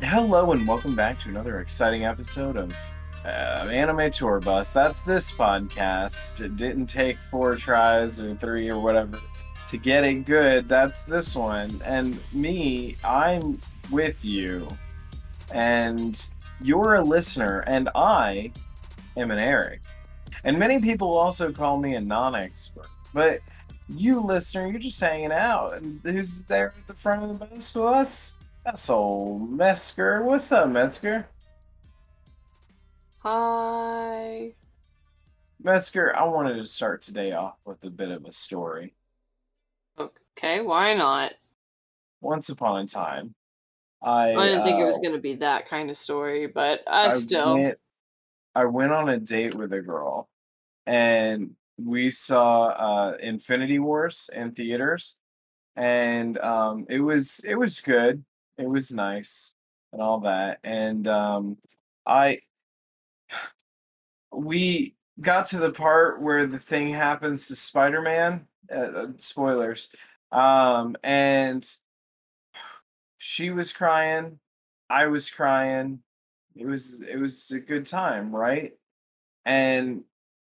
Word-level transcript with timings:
Hello 0.00 0.52
and 0.52 0.66
welcome 0.66 0.94
back 0.94 1.18
to 1.18 1.28
another 1.28 1.58
exciting 1.58 2.04
episode 2.04 2.56
of 2.56 2.72
uh, 3.24 3.66
Anime 3.68 4.12
Tour 4.12 4.38
Bus. 4.38 4.72
That's 4.72 5.02
this 5.02 5.28
podcast. 5.28 6.40
It 6.40 6.56
didn't 6.56 6.86
take 6.86 7.18
four 7.18 7.56
tries 7.56 8.20
or 8.20 8.32
three 8.36 8.70
or 8.70 8.78
whatever 8.78 9.18
to 9.66 9.76
get 9.76 10.04
it 10.04 10.24
good. 10.24 10.68
That's 10.68 11.02
this 11.02 11.34
one. 11.34 11.82
And 11.84 12.16
me, 12.32 12.94
I'm 13.02 13.54
with 13.90 14.24
you. 14.24 14.68
And 15.50 16.28
you're 16.62 16.94
a 16.94 17.02
listener, 17.02 17.64
and 17.66 17.88
I 17.96 18.52
am 19.16 19.32
an 19.32 19.40
Eric. 19.40 19.80
And 20.44 20.60
many 20.60 20.78
people 20.78 21.16
also 21.16 21.50
call 21.50 21.80
me 21.80 21.96
a 21.96 22.00
non 22.00 22.36
expert. 22.36 22.86
But 23.12 23.40
you, 23.88 24.20
listener, 24.20 24.68
you're 24.68 24.78
just 24.78 25.00
hanging 25.00 25.32
out. 25.32 25.76
And 25.76 26.00
who's 26.04 26.44
there 26.44 26.68
at 26.78 26.86
the 26.86 26.94
front 26.94 27.24
of 27.24 27.30
the 27.30 27.46
bus 27.46 27.74
with 27.74 27.84
us? 27.84 28.37
That's 28.68 28.90
old 28.90 29.48
Metzger. 29.48 30.22
What's 30.24 30.52
up, 30.52 30.68
Metzger? 30.68 31.26
Hi. 33.20 34.52
Metzger, 35.62 36.14
I 36.14 36.24
wanted 36.24 36.56
to 36.56 36.64
start 36.64 37.00
today 37.00 37.32
off 37.32 37.56
with 37.64 37.82
a 37.84 37.88
bit 37.88 38.10
of 38.10 38.26
a 38.26 38.30
story. 38.30 38.92
Okay, 39.98 40.60
why 40.60 40.92
not? 40.92 41.32
Once 42.20 42.50
upon 42.50 42.82
a 42.82 42.86
time, 42.86 43.34
I 44.02 44.34
I 44.34 44.46
didn't 44.48 44.64
think 44.64 44.80
it 44.80 44.84
was 44.84 44.98
uh, 44.98 45.00
going 45.00 45.14
to 45.14 45.22
be 45.22 45.36
that 45.36 45.64
kind 45.64 45.88
of 45.88 45.96
story, 45.96 46.46
but 46.46 46.80
uh, 46.86 47.06
I 47.06 47.08
still. 47.08 47.54
Went, 47.56 47.78
I 48.54 48.66
went 48.66 48.92
on 48.92 49.08
a 49.08 49.16
date 49.16 49.54
with 49.54 49.72
a 49.72 49.80
girl, 49.80 50.28
and 50.84 51.52
we 51.82 52.10
saw 52.10 52.66
uh, 52.66 53.16
Infinity 53.18 53.78
Wars 53.78 54.28
in 54.30 54.52
theaters, 54.52 55.16
and 55.74 56.36
um, 56.40 56.84
it 56.90 57.00
was 57.00 57.40
it 57.46 57.54
was 57.54 57.80
good. 57.80 58.22
It 58.58 58.68
was 58.68 58.92
nice 58.92 59.54
and 59.92 60.02
all 60.02 60.20
that, 60.20 60.58
and 60.64 61.06
um, 61.06 61.56
I 62.06 62.38
we 64.32 64.94
got 65.20 65.46
to 65.46 65.58
the 65.58 65.72
part 65.72 66.20
where 66.22 66.46
the 66.46 66.58
thing 66.58 66.88
happens 66.88 67.48
to 67.48 67.56
Spider-Man. 67.56 68.46
Uh, 68.70 68.74
uh, 68.74 69.06
spoilers. 69.16 69.88
Um, 70.30 70.94
and 71.02 71.66
she 73.18 73.50
was 73.50 73.72
crying. 73.72 74.38
I 74.90 75.06
was 75.06 75.30
crying. 75.30 76.00
It 76.54 76.66
was 76.66 77.00
it 77.02 77.16
was 77.16 77.50
a 77.50 77.60
good 77.60 77.86
time, 77.86 78.34
right? 78.34 78.72
And 79.44 80.04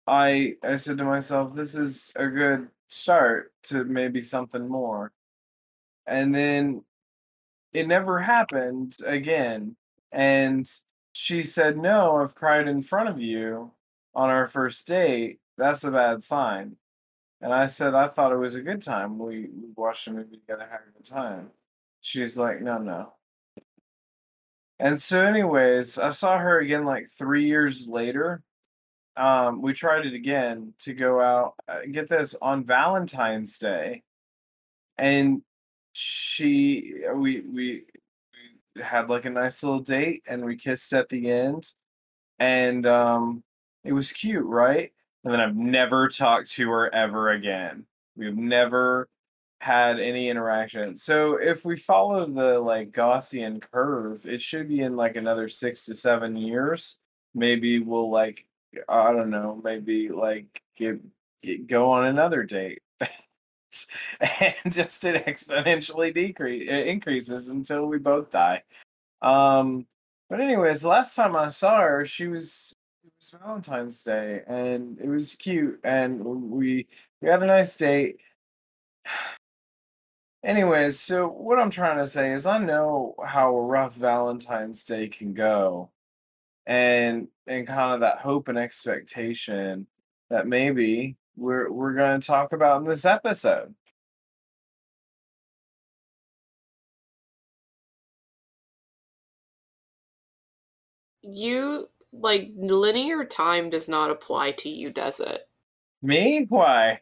I 0.07 0.55
I 0.63 0.77
said 0.77 0.97
to 0.99 1.05
myself, 1.05 1.55
this 1.55 1.75
is 1.75 2.11
a 2.15 2.27
good 2.27 2.69
start 2.89 3.53
to 3.65 3.85
maybe 3.85 4.21
something 4.21 4.67
more. 4.67 5.11
And 6.07 6.33
then 6.35 6.83
it 7.73 7.87
never 7.87 8.19
happened 8.19 8.97
again. 9.05 9.75
And 10.11 10.67
she 11.13 11.43
said, 11.43 11.77
No, 11.77 12.17
I've 12.17 12.35
cried 12.35 12.67
in 12.67 12.81
front 12.81 13.09
of 13.09 13.19
you 13.19 13.71
on 14.15 14.29
our 14.29 14.47
first 14.47 14.87
date. 14.87 15.39
That's 15.57 15.83
a 15.83 15.91
bad 15.91 16.23
sign. 16.23 16.77
And 17.41 17.53
I 17.53 17.67
said, 17.67 17.93
I 17.93 18.07
thought 18.07 18.31
it 18.31 18.37
was 18.37 18.55
a 18.55 18.61
good 18.61 18.81
time. 18.81 19.17
We, 19.17 19.41
we 19.41 19.69
watched 19.75 20.07
a 20.07 20.11
movie 20.11 20.37
together, 20.37 20.67
had 20.69 20.81
a 20.87 20.91
good 20.91 21.05
time. 21.05 21.51
She's 22.01 22.37
like, 22.37 22.61
No, 22.61 22.77
no. 22.77 23.13
And 24.79 24.99
so, 25.01 25.21
anyways, 25.21 25.97
I 25.97 26.09
saw 26.11 26.37
her 26.37 26.59
again 26.59 26.85
like 26.85 27.09
three 27.09 27.45
years 27.45 27.87
later. 27.87 28.41
Um, 29.17 29.61
we 29.61 29.73
tried 29.73 30.05
it 30.05 30.13
again 30.13 30.73
to 30.79 30.93
go 30.93 31.19
out, 31.19 31.55
uh, 31.67 31.81
get 31.91 32.09
this, 32.09 32.35
on 32.41 32.63
Valentine's 32.63 33.57
Day. 33.57 34.03
And 34.97 35.41
she, 35.93 36.95
we, 37.13 37.41
we, 37.41 37.83
we 38.75 38.81
had 38.81 39.09
like 39.09 39.25
a 39.25 39.29
nice 39.29 39.63
little 39.63 39.79
date 39.79 40.23
and 40.27 40.43
we 40.43 40.55
kissed 40.55 40.93
at 40.93 41.09
the 41.09 41.29
end. 41.29 41.71
And 42.39 42.85
um, 42.85 43.43
it 43.83 43.93
was 43.93 44.11
cute, 44.11 44.45
right? 44.45 44.91
And 45.23 45.33
then 45.33 45.41
I've 45.41 45.55
never 45.55 46.07
talked 46.07 46.51
to 46.51 46.69
her 46.69 46.93
ever 46.93 47.31
again. 47.31 47.85
We've 48.15 48.35
never 48.35 49.09
had 49.61 49.99
any 49.99 50.29
interaction. 50.29 50.95
So 50.95 51.35
if 51.35 51.65
we 51.65 51.75
follow 51.75 52.25
the 52.25 52.59
like 52.59 52.91
Gaussian 52.91 53.61
curve, 53.61 54.25
it 54.25 54.41
should 54.41 54.69
be 54.69 54.81
in 54.81 54.95
like 54.95 55.15
another 55.15 55.49
six 55.49 55.85
to 55.85 55.95
seven 55.95 56.37
years. 56.37 56.99
Maybe 57.35 57.79
we'll 57.79 58.09
like 58.09 58.45
I 58.87 59.11
don't 59.11 59.29
know, 59.29 59.59
maybe 59.63 60.09
like 60.09 60.61
get, 60.77 60.99
get 61.41 61.67
go 61.67 61.89
on 61.91 62.05
another 62.05 62.43
date. 62.43 62.81
and 64.19 64.73
just 64.73 65.03
it 65.05 65.25
exponentially 65.25 66.13
decrease 66.13 66.69
it 66.69 66.87
increases 66.87 67.49
until 67.49 67.85
we 67.85 67.97
both 67.97 68.29
die. 68.29 68.63
Um 69.21 69.85
but 70.29 70.41
anyways, 70.41 70.85
last 70.85 71.15
time 71.15 71.35
I 71.35 71.49
saw 71.49 71.81
her, 71.81 72.05
she 72.05 72.27
was 72.27 72.73
it 73.03 73.11
was 73.17 73.31
Valentine's 73.41 74.03
Day 74.03 74.41
and 74.47 74.99
it 74.99 75.07
was 75.07 75.35
cute 75.35 75.79
and 75.83 76.23
we 76.23 76.87
we 77.21 77.29
had 77.29 77.43
a 77.43 77.47
nice 77.47 77.75
date. 77.77 78.17
Anyways, 80.41 80.97
so 80.97 81.27
what 81.27 81.59
I'm 81.59 81.69
trying 81.69 81.97
to 81.97 82.07
say 82.07 82.31
is 82.31 82.45
I 82.45 82.59
know 82.59 83.13
how 83.25 83.53
a 83.55 83.61
rough 83.61 83.95
Valentine's 83.95 84.85
Day 84.85 85.09
can 85.09 85.33
go 85.33 85.91
and 86.65 87.27
and 87.47 87.67
kind 87.67 87.93
of 87.93 88.01
that 88.01 88.19
hope 88.19 88.47
and 88.47 88.57
expectation 88.57 89.87
that 90.29 90.47
maybe 90.47 91.17
we're 91.39 91.71
we're 91.71 91.93
going 91.93 92.19
to 92.19 92.27
talk 92.27 92.53
about 92.53 92.77
in 92.77 92.83
this 92.83 93.05
episode. 93.05 93.73
You, 101.21 101.87
like, 102.13 102.51
linear 102.55 103.25
time 103.25 103.69
does 103.69 103.89
not 103.89 104.11
apply 104.11 104.51
to 104.53 104.69
you, 104.69 104.89
does 104.91 105.19
it? 105.19 105.47
Me? 106.01 106.45
Why? 106.47 107.01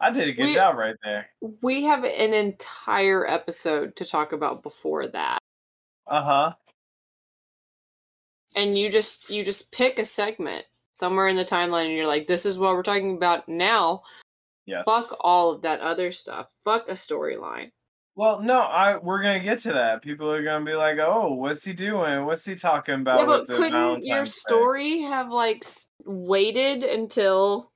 I 0.00 0.10
did 0.10 0.28
a 0.28 0.32
good 0.32 0.46
We- 0.46 0.54
job 0.54 0.76
right 0.76 0.96
there. 1.02 1.30
We 1.62 1.84
have 1.84 2.04
an 2.04 2.34
entire 2.34 3.26
episode 3.26 3.96
to 3.96 4.04
talk 4.04 4.32
about 4.32 4.62
before 4.62 5.06
that. 5.08 5.38
Uh-huh. 6.06 6.52
And 8.56 8.76
you 8.76 8.90
just 8.90 9.30
you 9.30 9.44
just 9.44 9.72
pick 9.72 9.98
a 9.98 10.04
segment 10.04 10.64
somewhere 10.94 11.28
in 11.28 11.36
the 11.36 11.44
timeline 11.44 11.86
and 11.86 11.94
you're 11.94 12.06
like, 12.06 12.26
this 12.26 12.46
is 12.46 12.58
what 12.58 12.74
we're 12.74 12.82
talking 12.82 13.16
about 13.16 13.48
now. 13.48 14.02
Yes. 14.66 14.84
Fuck 14.86 15.18
all 15.20 15.50
of 15.50 15.62
that 15.62 15.80
other 15.80 16.10
stuff. 16.10 16.48
Fuck 16.64 16.88
a 16.88 16.92
storyline. 16.92 17.70
Well, 18.16 18.40
no, 18.40 18.60
I 18.60 18.96
we're 18.96 19.20
gonna 19.20 19.40
get 19.40 19.58
to 19.60 19.72
that. 19.72 20.00
People 20.00 20.30
are 20.30 20.42
gonna 20.42 20.64
be 20.64 20.74
like, 20.74 20.98
"Oh, 20.98 21.34
what's 21.34 21.64
he 21.64 21.72
doing? 21.72 22.24
What's 22.24 22.44
he 22.44 22.54
talking 22.54 22.94
about?" 22.94 23.18
yeah, 23.18 23.26
but 23.26 23.46
couldn't 23.48 23.72
your 24.06 24.18
Valentine's 24.18 24.34
Day?" 24.34 24.54
story 24.54 24.98
have 25.00 25.30
like 25.30 25.64
waited 26.06 26.84
until 26.84 27.68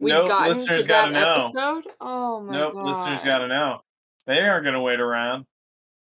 we 0.00 0.10
Nope, 0.10 0.26
gotten 0.28 0.48
listeners 0.48 0.82
to 0.82 0.88
gotta 0.88 1.12
that 1.12 1.20
know. 1.20 1.34
episode? 1.34 1.92
Oh 2.00 2.40
my 2.40 2.52
god. 2.52 2.58
Nope, 2.58 2.74
god! 2.74 2.86
listeners 2.86 3.22
gotta 3.22 3.46
know. 3.46 3.80
They 4.26 4.40
aren't 4.40 4.64
gonna 4.64 4.82
wait 4.82 4.98
around. 5.00 5.46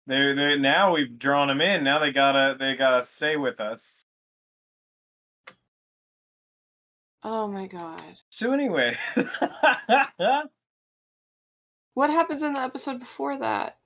They 0.07 0.35
they 0.35 0.59
now 0.59 0.93
we've 0.93 1.19
drawn 1.19 1.49
them 1.49 1.63
in. 1.63 1.83
Now 1.83 2.01
they 2.01 2.13
gotta 2.13 2.57
they 2.59 2.77
gotta 2.77 3.03
stay 3.03 3.39
with 3.39 3.61
us. 3.63 4.03
Oh 7.23 7.49
my 7.49 7.67
god! 7.67 8.21
So 8.31 8.53
anyway, 8.53 8.95
What 11.95 12.11
happens 12.11 12.43
in 12.43 12.55
the 12.55 12.59
episode 12.63 12.99
before 12.99 13.37
that? 13.39 13.79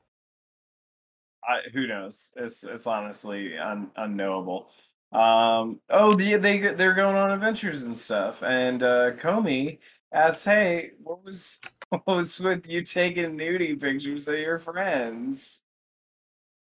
I, 1.47 1.61
who 1.73 1.87
knows? 1.87 2.33
It's 2.37 2.65
it's 2.65 2.87
honestly 2.87 3.59
un, 3.59 3.91
unknowable. 3.97 4.71
Um. 5.13 5.81
Oh, 5.91 6.15
the, 6.15 6.37
they 6.37 6.59
they're 6.59 6.95
going 6.95 7.17
on 7.17 7.31
adventures 7.31 7.83
and 7.83 7.95
stuff. 7.95 8.43
And 8.43 8.83
uh, 8.83 9.13
Komi 9.13 9.79
asks, 10.13 10.45
"Hey, 10.45 10.93
what 11.03 11.23
was 11.25 11.61
what 11.91 12.07
was 12.07 12.41
with 12.41 12.67
you 12.69 12.83
taking 12.83 13.37
nudie 13.39 13.81
pictures 13.81 14.27
of 14.29 14.39
your 14.39 14.59
friends?" 14.59 15.63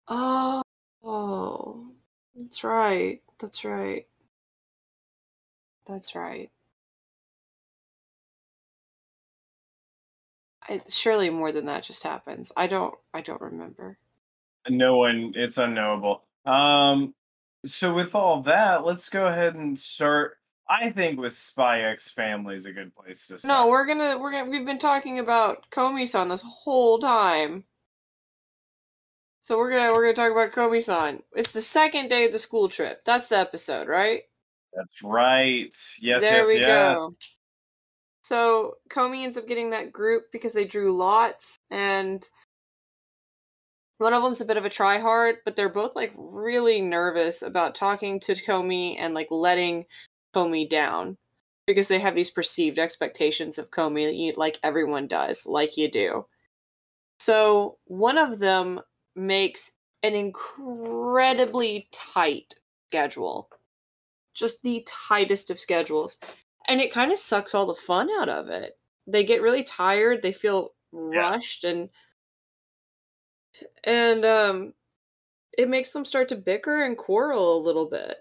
Oh, 0.08 0.60
oh, 1.02 1.92
that's 2.34 2.62
right. 2.64 3.22
That's 3.38 3.64
right. 3.64 4.06
That's 5.86 6.14
right. 6.14 6.50
I, 10.70 10.80
surely 10.88 11.30
more 11.30 11.52
than 11.52 11.66
that 11.66 11.82
just 11.82 12.02
happens. 12.02 12.52
I 12.56 12.66
don't. 12.66 12.94
I 13.12 13.20
don't 13.20 13.40
remember. 13.40 13.98
No 14.68 14.96
one. 14.98 15.32
It's 15.34 15.58
unknowable. 15.58 16.22
Um. 16.46 17.14
So 17.66 17.92
with 17.92 18.14
all 18.14 18.40
that, 18.42 18.84
let's 18.86 19.08
go 19.08 19.26
ahead 19.26 19.54
and 19.54 19.78
start. 19.78 20.38
I 20.68 20.90
think 20.90 21.18
with 21.18 21.32
Spy 21.32 21.80
X 21.82 22.08
Family 22.08 22.54
is 22.54 22.66
a 22.66 22.72
good 22.72 22.94
place 22.94 23.26
to 23.26 23.38
start. 23.38 23.66
No, 23.66 23.68
we're 23.68 23.86
gonna 23.86 24.18
we're 24.18 24.30
gonna 24.30 24.50
we've 24.50 24.64
been 24.64 24.78
talking 24.78 25.18
about 25.18 25.68
Komi-san 25.70 26.28
this 26.28 26.44
whole 26.46 26.98
time. 26.98 27.64
So 29.42 29.58
we're 29.58 29.72
gonna 29.72 29.92
we're 29.92 30.12
gonna 30.12 30.14
talk 30.14 30.30
about 30.30 30.52
Komi-san. 30.54 31.22
It's 31.34 31.52
the 31.52 31.60
second 31.60 32.08
day 32.08 32.26
of 32.26 32.32
the 32.32 32.38
school 32.38 32.68
trip. 32.68 33.02
That's 33.04 33.28
the 33.28 33.38
episode, 33.38 33.88
right? 33.88 34.22
That's 34.72 35.02
right. 35.02 35.76
Yes. 36.00 36.22
there 36.22 36.38
yes. 36.38 36.46
we 36.46 36.60
yes. 36.60 36.98
go. 36.98 37.10
So 38.30 38.76
Komi 38.88 39.24
ends 39.24 39.36
up 39.36 39.48
getting 39.48 39.70
that 39.70 39.92
group 39.92 40.30
because 40.30 40.52
they 40.52 40.64
drew 40.64 40.96
lots, 40.96 41.58
and 41.68 42.24
one 43.98 44.14
of 44.14 44.22
them's 44.22 44.40
a 44.40 44.44
bit 44.44 44.56
of 44.56 44.64
a 44.64 44.68
tryhard, 44.68 45.38
but 45.44 45.56
they're 45.56 45.68
both 45.68 45.96
like 45.96 46.12
really 46.16 46.80
nervous 46.80 47.42
about 47.42 47.74
talking 47.74 48.20
to 48.20 48.34
Komi 48.34 48.94
and 49.00 49.14
like 49.14 49.32
letting 49.32 49.84
Komi 50.32 50.68
down 50.68 51.16
because 51.66 51.88
they 51.88 51.98
have 51.98 52.14
these 52.14 52.30
perceived 52.30 52.78
expectations 52.78 53.58
of 53.58 53.72
Komi, 53.72 54.36
like 54.36 54.60
everyone 54.62 55.08
does, 55.08 55.44
like 55.44 55.76
you 55.76 55.90
do. 55.90 56.24
So 57.18 57.78
one 57.86 58.16
of 58.16 58.38
them 58.38 58.80
makes 59.16 59.72
an 60.04 60.14
incredibly 60.14 61.88
tight 61.90 62.54
schedule, 62.86 63.50
just 64.34 64.62
the 64.62 64.86
tightest 65.08 65.50
of 65.50 65.58
schedules, 65.58 66.16
and 66.70 66.80
it 66.80 66.92
kind 66.92 67.10
of 67.10 67.18
sucks 67.18 67.52
all 67.52 67.66
the 67.66 67.74
fun 67.74 68.08
out 68.20 68.28
of 68.28 68.48
it. 68.48 68.78
They 69.06 69.24
get 69.24 69.42
really 69.42 69.64
tired, 69.64 70.22
they 70.22 70.32
feel 70.32 70.70
rushed, 70.92 71.64
yeah. 71.64 71.70
and 71.70 71.88
and 73.84 74.24
um, 74.24 74.72
it 75.58 75.68
makes 75.68 75.90
them 75.90 76.04
start 76.04 76.28
to 76.28 76.36
bicker 76.36 76.84
and 76.84 76.96
quarrel 76.96 77.58
a 77.58 77.64
little 77.64 77.90
bit. 77.90 78.18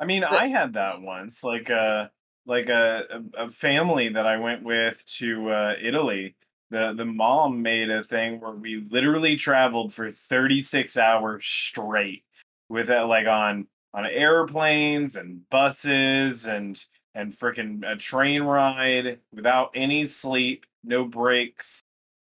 I 0.00 0.06
mean, 0.06 0.22
but, 0.22 0.40
I 0.40 0.46
had 0.46 0.72
that 0.72 1.02
once, 1.02 1.44
like 1.44 1.68
a 1.68 1.74
uh, 1.76 2.08
like 2.46 2.70
a, 2.70 3.22
a 3.36 3.50
family 3.50 4.08
that 4.08 4.26
I 4.26 4.38
went 4.38 4.62
with 4.62 5.04
to 5.18 5.50
uh, 5.50 5.74
Italy. 5.80 6.36
The 6.70 6.94
the 6.96 7.04
mom 7.04 7.60
made 7.60 7.90
a 7.90 8.02
thing 8.02 8.40
where 8.40 8.52
we 8.52 8.86
literally 8.90 9.36
traveled 9.36 9.92
for 9.92 10.10
36 10.10 10.96
hours 10.96 11.44
straight 11.44 12.24
with 12.70 12.88
it 12.88 13.02
like 13.02 13.26
on 13.26 13.66
on 13.96 14.06
airplanes 14.06 15.16
and 15.16 15.48
buses 15.50 16.46
and 16.46 16.84
and 17.16 17.32
freaking 17.32 17.82
a 17.90 17.96
train 17.96 18.42
ride 18.42 19.18
without 19.32 19.70
any 19.74 20.04
sleep, 20.04 20.66
no 20.84 21.04
breaks 21.04 21.82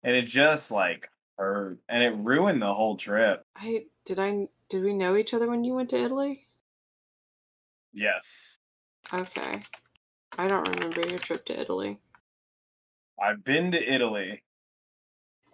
and 0.04 0.16
it 0.16 0.24
just 0.24 0.72
like 0.72 1.10
hurt, 1.38 1.78
and 1.90 2.04
it 2.04 2.16
ruined 2.18 2.62
the 2.62 2.74
whole 2.74 2.96
trip. 2.96 3.46
I 3.56 3.86
did 4.06 4.20
I 4.20 4.48
did 4.70 4.84
we 4.84 4.94
know 4.94 5.16
each 5.16 5.34
other 5.34 5.50
when 5.50 5.64
you 5.64 5.74
went 5.74 5.90
to 5.90 5.98
Italy? 6.02 6.42
Yes. 7.94 8.58
Okay. 9.14 9.60
I 10.38 10.48
don't 10.48 10.68
remember 10.68 11.08
your 11.08 11.18
trip 11.18 11.46
to 11.46 11.60
Italy. 11.60 12.00
I've 13.22 13.44
been 13.44 13.72
to 13.74 13.94
Italy. 13.94 14.44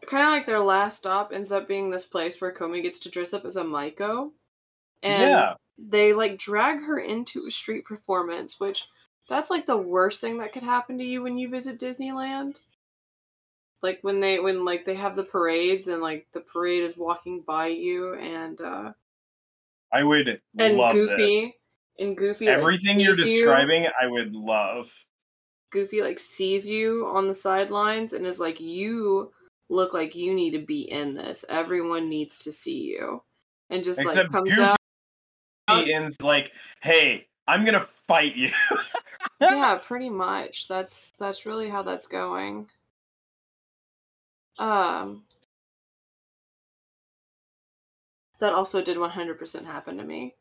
Kind 0.06 0.24
of 0.24 0.30
like 0.30 0.46
their 0.46 0.60
last 0.60 0.98
stop 0.98 1.34
ends 1.34 1.52
up 1.52 1.68
being 1.68 1.90
this 1.90 2.06
place 2.06 2.40
where 2.40 2.54
Komi 2.54 2.84
gets 2.84 3.00
to 3.00 3.10
dress 3.10 3.34
up 3.34 3.44
as 3.44 3.58
a 3.58 3.64
Maiko. 3.64 4.32
And 5.02 5.32
yeah. 5.32 5.54
They 5.78 6.14
like 6.14 6.38
drag 6.38 6.78
her 6.82 7.00
into 7.00 7.46
a 7.48 7.52
street 7.52 7.86
performance, 7.86 8.60
which 8.60 8.86
that's 9.30 9.50
like 9.50 9.66
the 9.66 9.78
worst 9.78 10.22
thing 10.22 10.40
that 10.40 10.54
could 10.54 10.64
happen 10.64 10.98
to 10.98 11.04
you 11.04 11.22
when 11.22 11.38
you 11.38 11.50
visit 11.50 11.80
Disneyland 11.80 12.60
like 13.82 14.00
when 14.02 14.20
they 14.20 14.40
when 14.40 14.66
like 14.66 14.84
they 14.84 14.96
have 14.96 15.16
the 15.16 15.24
parades 15.24 15.88
and 15.88 16.02
like 16.02 16.28
the 16.34 16.42
parade 16.42 16.84
is 16.84 16.98
walking 16.98 17.42
by 17.46 17.68
you 17.68 18.16
and 18.16 18.60
uh 18.62 18.92
I 19.92 20.04
would 20.04 20.42
and 20.58 20.92
Goofy 20.92 21.42
this. 21.42 21.50
and 22.00 22.18
Goofy 22.18 22.48
everything 22.48 22.98
like, 22.98 23.06
you're 23.06 23.16
describing 23.16 23.84
you. 23.84 23.90
I 24.02 24.08
would 24.08 24.34
love. 24.34 24.92
Goofy 25.72 26.02
like 26.02 26.20
sees 26.20 26.68
you 26.68 27.06
on 27.14 27.28
the 27.28 27.36
sidelines 27.36 28.14
and 28.14 28.26
is 28.26 28.40
like 28.40 28.60
you 28.60 29.32
look 29.70 29.94
like 29.94 30.16
you 30.16 30.34
need 30.34 30.52
to 30.52 30.60
be 30.60 30.82
in 30.92 31.14
this. 31.14 31.46
Everyone 31.50 32.10
needs 32.10 32.44
to 32.46 32.52
see 32.52 32.84
you. 32.84 33.22
And 33.70 33.84
just 33.84 34.02
Except 34.02 34.30
like 34.30 34.32
comes 34.32 34.56
Goofy 34.56 34.68
out 34.68 34.78
ends 35.70 36.18
like, 36.22 36.54
"Hey, 36.82 37.28
I'm 37.48 37.62
going 37.62 37.74
to 37.74 37.82
fight 37.82 38.36
you." 38.36 38.50
yeah, 39.42 39.80
pretty 39.82 40.10
much. 40.10 40.68
That's 40.68 41.12
that's 41.20 41.46
really 41.46 41.70
how 41.70 41.84
that's 41.84 42.08
going. 42.08 42.70
Um, 44.60 45.24
that 48.40 48.54
also 48.54 48.82
did 48.82 48.98
100% 48.98 49.66
happen 49.66 49.98
to 49.98 50.04
me. 50.04 50.36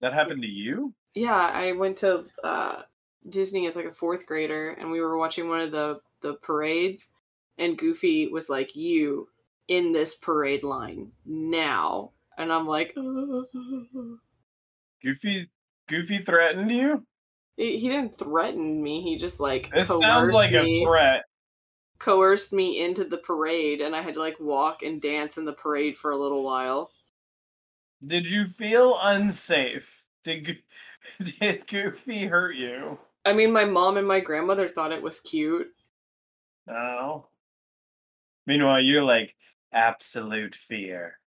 That 0.00 0.14
happened 0.14 0.42
to 0.42 0.48
you? 0.48 0.94
Yeah, 1.14 1.50
I 1.52 1.72
went 1.72 1.98
to 1.98 2.22
uh, 2.42 2.82
Disney 3.28 3.66
as 3.66 3.76
like 3.76 3.86
a 3.86 3.92
fourth 3.92 4.26
grader, 4.26 4.70
and 4.70 4.90
we 4.90 5.00
were 5.00 5.18
watching 5.18 5.48
one 5.48 5.60
of 5.60 5.72
the 5.72 6.00
the 6.22 6.34
parades, 6.34 7.16
and 7.58 7.78
Goofy 7.78 8.28
was 8.28 8.48
like, 8.48 8.76
"You 8.76 9.28
in 9.68 9.92
this 9.92 10.14
parade 10.14 10.64
line 10.64 11.12
now," 11.26 12.12
and 12.40 12.52
I'm 12.52 12.66
like, 12.66 12.94
"Goofy, 15.02 15.50
Goofy 15.88 16.18
threatened 16.18 16.70
you." 16.70 17.06
He, 17.56 17.78
he 17.78 17.88
didn't 17.88 18.18
threaten 18.18 18.82
me. 18.82 19.02
He 19.02 19.16
just 19.16 19.40
like 19.40 19.70
it 19.74 19.86
sounds 19.86 20.32
like 20.32 20.52
me. 20.52 20.82
a 20.82 20.86
threat 20.86 21.24
coerced 22.00 22.52
me 22.52 22.82
into 22.82 23.04
the 23.04 23.18
parade 23.18 23.82
and 23.82 23.94
I 23.94 24.00
had 24.00 24.14
to 24.14 24.20
like 24.20 24.40
walk 24.40 24.82
and 24.82 25.00
dance 25.00 25.38
in 25.38 25.44
the 25.44 25.52
parade 25.52 25.96
for 25.96 26.10
a 26.10 26.16
little 26.16 26.42
while. 26.42 26.90
Did 28.04 28.28
you 28.28 28.46
feel 28.46 28.98
unsafe? 29.00 30.04
Did 30.24 30.58
did 31.38 31.66
Goofy 31.68 32.26
hurt 32.26 32.56
you? 32.56 32.98
I 33.24 33.34
mean, 33.34 33.52
my 33.52 33.66
mom 33.66 33.98
and 33.98 34.08
my 34.08 34.18
grandmother 34.18 34.66
thought 34.66 34.92
it 34.92 35.02
was 35.02 35.20
cute. 35.20 35.68
Oh. 36.66 37.26
Meanwhile, 38.46 38.80
you're 38.80 39.04
like 39.04 39.36
absolute 39.72 40.54
fear. 40.54 41.19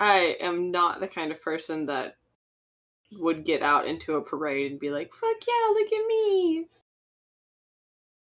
I 0.00 0.36
am 0.40 0.70
not 0.70 0.98
the 1.00 1.08
kind 1.08 1.30
of 1.30 1.42
person 1.42 1.86
that 1.86 2.16
would 3.12 3.44
get 3.44 3.62
out 3.62 3.86
into 3.86 4.16
a 4.16 4.24
parade 4.24 4.72
and 4.72 4.80
be 4.80 4.90
like, 4.90 5.12
"Fuck 5.12 5.36
yeah, 5.46 5.72
look 5.74 5.92
at 5.92 6.06
me." 6.06 6.66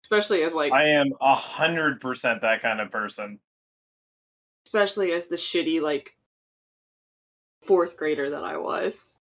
especially 0.06 0.44
as 0.44 0.54
like 0.54 0.72
I 0.72 0.90
am 0.90 1.14
a 1.20 1.34
hundred 1.34 2.00
percent 2.00 2.42
that 2.42 2.62
kind 2.62 2.80
of 2.80 2.92
person. 2.92 3.40
Especially 4.68 5.12
as 5.14 5.28
the 5.28 5.36
shitty 5.36 5.82
like 5.82 6.16
fourth 7.64 7.98
grader 7.98 8.30
that 8.30 8.44
I 8.44 8.58
was. 8.58 9.12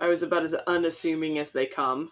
I 0.00 0.08
was 0.08 0.22
about 0.22 0.44
as 0.44 0.54
unassuming 0.54 1.38
as 1.38 1.52
they 1.52 1.66
come. 1.66 2.10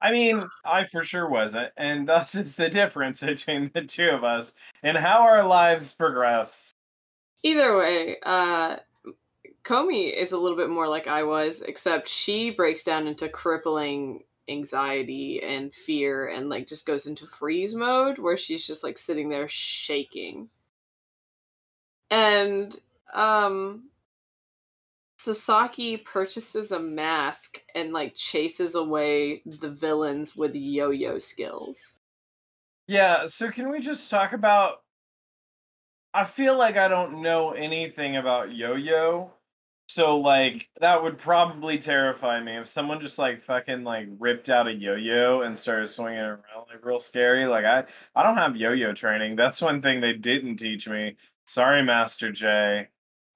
I 0.00 0.12
mean, 0.12 0.42
I 0.64 0.84
for 0.84 1.02
sure 1.04 1.28
wasn't, 1.28 1.72
and 1.76 2.08
thus 2.08 2.34
is 2.34 2.54
the 2.54 2.68
difference 2.68 3.20
between 3.20 3.70
the 3.74 3.82
two 3.82 4.08
of 4.08 4.24
us 4.24 4.54
and 4.82 4.96
how 4.96 5.20
our 5.22 5.46
lives 5.46 5.92
progress. 5.92 6.72
Either 7.42 7.76
way, 7.76 8.16
uh, 8.24 8.76
Komi 9.64 10.12
is 10.12 10.32
a 10.32 10.38
little 10.38 10.56
bit 10.56 10.70
more 10.70 10.88
like 10.88 11.06
I 11.06 11.22
was, 11.22 11.62
except 11.62 12.08
she 12.08 12.50
breaks 12.50 12.84
down 12.84 13.06
into 13.06 13.28
crippling 13.28 14.24
anxiety 14.48 15.42
and 15.42 15.74
fear 15.74 16.28
and 16.28 16.48
like 16.48 16.66
just 16.66 16.86
goes 16.86 17.06
into 17.06 17.26
freeze 17.26 17.74
mode 17.74 18.18
where 18.18 18.36
she's 18.36 18.66
just 18.66 18.82
like 18.82 18.96
sitting 18.96 19.28
there 19.28 19.48
shaking. 19.48 20.48
And 22.10 22.74
um 23.12 23.84
Sasaki 25.18 25.96
purchases 25.96 26.72
a 26.72 26.80
mask 26.80 27.62
and 27.74 27.92
like 27.92 28.14
chases 28.14 28.74
away 28.74 29.42
the 29.44 29.70
villains 29.70 30.36
with 30.36 30.54
yo-yo 30.54 31.18
skills. 31.18 32.00
Yeah, 32.86 33.26
so 33.26 33.50
can 33.50 33.70
we 33.70 33.80
just 33.80 34.10
talk 34.10 34.32
about 34.32 34.82
I 36.14 36.24
feel 36.24 36.56
like 36.56 36.76
I 36.76 36.88
don't 36.88 37.22
know 37.22 37.52
anything 37.52 38.16
about 38.16 38.54
yo-yo 38.54 39.32
so 39.88 40.18
like 40.18 40.68
that 40.80 41.02
would 41.02 41.16
probably 41.16 41.78
terrify 41.78 42.40
me 42.40 42.58
if 42.58 42.66
someone 42.68 43.00
just 43.00 43.18
like 43.18 43.40
fucking 43.40 43.84
like 43.84 44.06
ripped 44.18 44.50
out 44.50 44.68
a 44.68 44.72
yo-yo 44.72 45.40
and 45.40 45.56
started 45.56 45.86
swinging 45.88 46.20
around 46.20 46.42
like 46.68 46.84
real 46.84 47.00
scary. 47.00 47.46
Like 47.46 47.64
I 47.64 47.84
I 48.14 48.22
don't 48.22 48.36
have 48.36 48.54
yo-yo 48.56 48.92
training. 48.92 49.36
That's 49.36 49.62
one 49.62 49.80
thing 49.80 50.00
they 50.00 50.12
didn't 50.12 50.56
teach 50.56 50.86
me. 50.88 51.16
Sorry, 51.46 51.82
Master 51.82 52.30
J. 52.30 52.88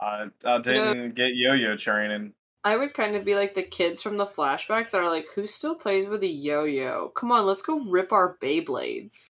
I 0.02 0.26
I 0.44 0.58
didn't 0.58 0.96
you 0.96 1.02
know, 1.02 1.08
get 1.10 1.34
yo-yo 1.34 1.76
training. 1.76 2.32
I 2.64 2.76
would 2.76 2.94
kind 2.94 3.16
of 3.16 3.24
be 3.24 3.34
like 3.34 3.54
the 3.54 3.62
kids 3.62 4.02
from 4.02 4.16
the 4.16 4.24
flashback 4.24 4.90
that 4.90 5.00
are 5.00 5.10
like, 5.10 5.26
who 5.34 5.46
still 5.46 5.74
plays 5.74 6.08
with 6.08 6.22
a 6.22 6.28
yo-yo? 6.28 7.08
Come 7.10 7.32
on, 7.32 7.46
let's 7.46 7.62
go 7.62 7.80
rip 7.90 8.12
our 8.12 8.36
Beyblades. 8.40 9.26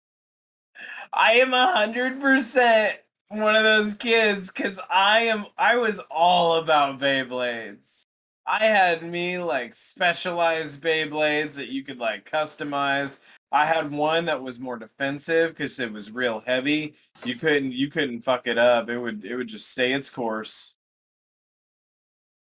I 1.13 1.35
am 1.35 1.53
a 1.55 1.73
hundred 1.73 2.21
percent 2.21 2.99
one 3.29 3.55
of 3.55 3.63
those 3.63 3.95
kids 3.95 4.51
because 4.51 4.81
I 4.91 5.21
am 5.21 5.47
I 5.59 5.77
was 5.77 6.01
all 6.11 6.55
about 6.55 6.99
Beyblades. 6.99 8.03
I 8.47 8.65
had 8.67 9.03
me 9.03 9.39
like 9.39 9.75
specialized 9.75 10.81
Beyblades 10.81 11.55
that 11.55 11.69
you 11.69 11.85
could 11.85 11.99
like 11.99 12.31
customize. 12.31 13.19
I 13.53 13.67
had 13.67 13.91
one 13.91 14.25
that 14.27 14.41
was 14.41 14.61
more 14.61 14.77
defensive 14.77 15.51
because 15.51 15.79
it 15.81 15.93
was 15.93 16.11
real 16.11 16.41
heavy. 16.41 16.95
You 17.25 17.35
couldn't 17.35 17.73
you 17.73 17.89
couldn't 17.89 18.21
fuck 18.21 18.47
it 18.47 18.59
up. 18.59 18.89
It 18.89 18.99
would 18.99 19.25
it 19.25 19.35
would 19.35 19.49
just 19.49 19.71
stay 19.71 19.93
its 19.93 20.09
course. 20.09 20.77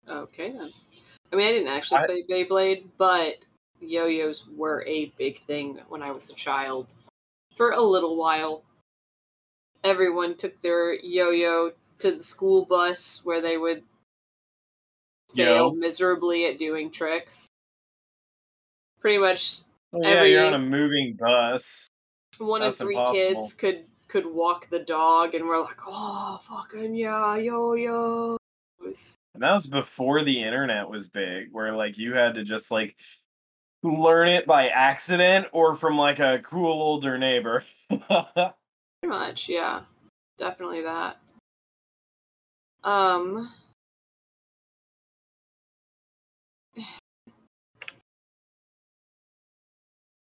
Okay 0.08 0.52
then. 0.52 0.70
I 1.32 1.36
mean 1.36 1.46
I 1.46 1.52
didn't 1.52 1.72
actually 1.72 2.00
I, 2.00 2.06
play 2.06 2.24
Beyblade, 2.28 2.84
but 2.98 3.46
yo-yos 3.80 4.48
were 4.54 4.84
a 4.86 5.06
big 5.16 5.38
thing 5.38 5.80
when 5.88 6.02
I 6.02 6.10
was 6.10 6.30
a 6.30 6.34
child. 6.34 6.94
For 7.54 7.70
a 7.70 7.80
little 7.80 8.16
while 8.16 8.62
everyone 9.84 10.36
took 10.36 10.60
their 10.60 10.94
yo-yo 10.94 11.72
to 11.98 12.12
the 12.12 12.22
school 12.22 12.66
bus 12.66 13.22
where 13.24 13.40
they 13.40 13.56
would 13.56 13.82
fail 15.34 15.68
Yo. 15.68 15.70
miserably 15.72 16.46
at 16.46 16.58
doing 16.58 16.90
tricks. 16.90 17.48
Pretty 19.00 19.18
much 19.18 19.62
Well, 19.92 20.10
yeah, 20.10 20.22
you're 20.24 20.46
on 20.46 20.54
a 20.54 20.58
moving 20.58 21.16
bus. 21.18 21.88
one 22.38 22.62
That's 22.62 22.80
of 22.80 22.86
three 22.86 22.96
impossible. 22.96 23.18
kids 23.18 23.52
could 23.52 23.84
could 24.08 24.26
walk 24.26 24.68
the 24.68 24.78
dog, 24.78 25.34
and 25.34 25.46
we're 25.46 25.60
like, 25.60 25.80
oh 25.86 26.38
fucking 26.40 26.94
yeah, 26.94 27.36
yo 27.36 27.74
yo. 27.74 28.36
And 28.80 29.42
that 29.42 29.54
was 29.54 29.66
before 29.66 30.22
the 30.22 30.42
internet 30.42 30.88
was 30.88 31.08
big, 31.08 31.48
where 31.52 31.74
like 31.76 31.98
you 31.98 32.14
had 32.14 32.34
to 32.34 32.42
just 32.42 32.70
like 32.70 32.96
learn 33.82 34.28
it 34.28 34.46
by 34.46 34.68
accident 34.68 35.46
or 35.52 35.74
from 35.74 35.96
like 35.96 36.20
a 36.20 36.40
cool 36.42 36.72
older 36.72 37.18
neighbor. 37.18 37.64
Pretty 37.88 38.52
much, 39.04 39.48
yeah. 39.48 39.80
Definitely 40.38 40.82
that. 40.82 41.16
Um 42.84 43.46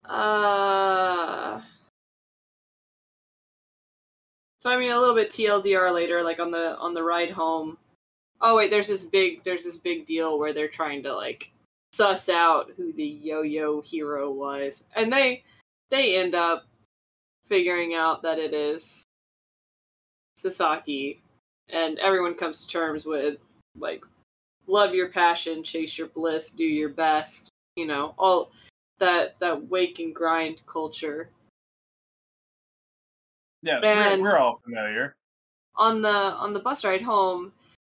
Uh 0.04 1.60
So 4.64 4.70
I 4.70 4.78
mean 4.78 4.92
a 4.92 4.98
little 4.98 5.14
bit 5.14 5.28
TLDR 5.28 5.92
later, 5.92 6.22
like 6.22 6.40
on 6.40 6.50
the 6.50 6.78
on 6.78 6.94
the 6.94 7.02
ride 7.02 7.28
home. 7.28 7.76
Oh 8.40 8.56
wait, 8.56 8.70
there's 8.70 8.88
this 8.88 9.04
big 9.04 9.44
there's 9.44 9.62
this 9.62 9.76
big 9.76 10.06
deal 10.06 10.38
where 10.38 10.54
they're 10.54 10.68
trying 10.68 11.02
to 11.02 11.14
like 11.14 11.52
suss 11.92 12.30
out 12.30 12.70
who 12.74 12.90
the 12.94 13.06
yo-yo 13.06 13.82
hero 13.82 14.30
was. 14.30 14.84
And 14.96 15.12
they 15.12 15.44
they 15.90 16.16
end 16.16 16.34
up 16.34 16.64
figuring 17.44 17.94
out 17.94 18.22
that 18.22 18.38
it 18.38 18.54
is 18.54 19.04
Sasaki, 20.36 21.20
and 21.68 21.98
everyone 21.98 22.34
comes 22.34 22.64
to 22.64 22.72
terms 22.72 23.04
with 23.04 23.44
like 23.76 24.02
love 24.66 24.94
your 24.94 25.08
passion, 25.08 25.62
chase 25.62 25.98
your 25.98 26.08
bliss, 26.08 26.50
do 26.52 26.64
your 26.64 26.88
best. 26.88 27.50
You 27.76 27.86
know, 27.86 28.14
all 28.16 28.50
that 28.98 29.38
that 29.40 29.68
wake 29.68 29.98
and 29.98 30.14
grind 30.14 30.64
culture. 30.66 31.30
yes, 33.62 33.82
we're, 33.82 34.22
we're 34.22 34.38
all 34.38 34.56
familiar. 34.56 35.16
On 35.76 36.00
the 36.00 36.08
on 36.08 36.52
the 36.52 36.60
bus 36.60 36.84
ride 36.84 37.02
home, 37.02 37.52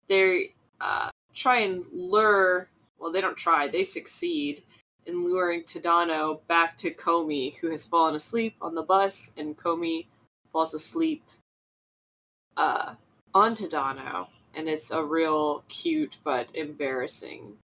they 0.06 0.54
uh, 0.80 1.10
try 1.34 1.60
and 1.60 1.84
lure. 1.92 2.68
Well, 2.98 3.12
they 3.12 3.20
don't 3.20 3.36
try; 3.36 3.68
they 3.68 3.82
succeed 3.82 4.62
in 5.06 5.20
luring 5.20 5.62
Tadano 5.62 6.40
back 6.46 6.76
to 6.78 6.90
Komi, 6.90 7.56
who 7.58 7.70
has 7.70 7.84
fallen 7.84 8.14
asleep 8.14 8.56
on 8.60 8.74
the 8.74 8.82
bus, 8.82 9.34
and 9.36 9.56
Komi 9.56 10.06
falls 10.52 10.72
asleep 10.72 11.24
uh, 12.56 12.94
on 13.34 13.54
Tadano, 13.54 14.28
and 14.54 14.68
it's 14.68 14.90
a 14.90 15.02
real 15.02 15.64
cute 15.68 16.18
but 16.24 16.54
embarrassing 16.54 17.58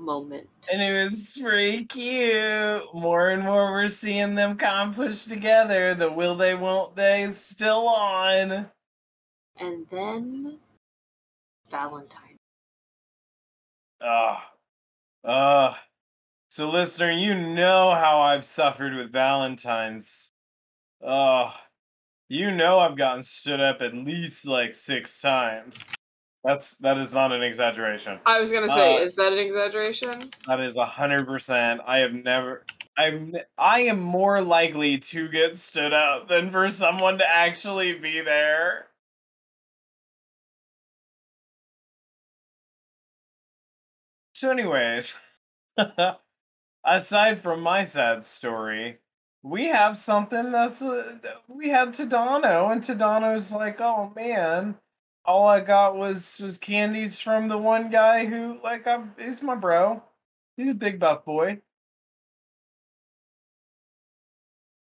moment. 0.00 0.48
And 0.72 0.82
it 0.82 1.02
was 1.02 1.38
pretty 1.40 1.84
cute. 1.84 2.94
More 2.94 3.30
and 3.30 3.42
more 3.42 3.72
we're 3.72 3.88
seeing 3.88 4.34
them 4.34 4.52
accomplish 4.52 5.26
together. 5.26 5.94
The 5.94 6.10
will 6.10 6.34
they, 6.34 6.54
won't 6.54 6.96
they 6.96 7.22
is 7.22 7.38
still 7.38 7.88
on. 7.88 8.70
And 9.60 9.86
then 9.90 10.58
Valentine. 11.70 12.36
Ugh. 14.00 14.42
Ugh. 15.24 15.76
So, 16.48 16.68
listener, 16.68 17.12
you 17.12 17.34
know 17.34 17.94
how 17.94 18.20
I've 18.20 18.44
suffered 18.44 18.94
with 18.94 19.12
Valentine's. 19.12 20.32
Ugh. 21.04 21.52
You 22.28 22.50
know 22.50 22.78
I've 22.78 22.96
gotten 22.96 23.22
stood 23.22 23.60
up 23.60 23.80
at 23.80 23.94
least 23.94 24.46
like 24.46 24.74
six 24.74 25.20
times. 25.20 25.90
That's 26.42 26.76
that 26.78 26.96
is 26.96 27.12
not 27.12 27.32
an 27.32 27.42
exaggeration. 27.42 28.18
I 28.24 28.40
was 28.40 28.50
gonna 28.50 28.68
say, 28.68 28.96
Uh, 28.96 29.00
is 29.00 29.14
that 29.16 29.32
an 29.32 29.38
exaggeration? 29.38 30.30
That 30.46 30.60
is 30.60 30.76
a 30.76 30.86
hundred 30.86 31.26
percent. 31.26 31.82
I 31.86 31.98
have 31.98 32.14
never. 32.14 32.64
I'm. 32.96 33.34
I 33.58 33.80
am 33.80 34.00
more 34.00 34.40
likely 34.40 34.96
to 34.98 35.28
get 35.28 35.58
stood 35.58 35.92
up 35.92 36.28
than 36.28 36.50
for 36.50 36.70
someone 36.70 37.18
to 37.18 37.26
actually 37.28 37.94
be 37.94 38.22
there. 38.22 38.86
So, 44.34 44.50
anyways, 44.50 45.14
aside 46.86 47.42
from 47.42 47.60
my 47.60 47.84
sad 47.84 48.24
story, 48.24 48.98
we 49.42 49.66
have 49.66 49.98
something 49.98 50.52
that's 50.52 50.80
uh, 50.80 51.18
we 51.48 51.68
had 51.68 51.88
Tadano, 51.88 52.72
and 52.72 52.80
Tadano's 52.80 53.52
like, 53.52 53.78
"Oh 53.82 54.10
man, 54.16 54.76
all 55.24 55.46
I 55.46 55.60
got 55.60 55.96
was 55.96 56.40
was 56.42 56.58
candies 56.58 57.18
from 57.18 57.48
the 57.48 57.58
one 57.58 57.90
guy 57.90 58.26
who 58.26 58.58
like 58.62 58.86
I'm, 58.86 59.14
he's 59.18 59.42
my 59.42 59.54
bro. 59.54 60.02
He's 60.56 60.72
a 60.72 60.76
big 60.76 60.98
buff 60.98 61.24
boy." 61.24 61.60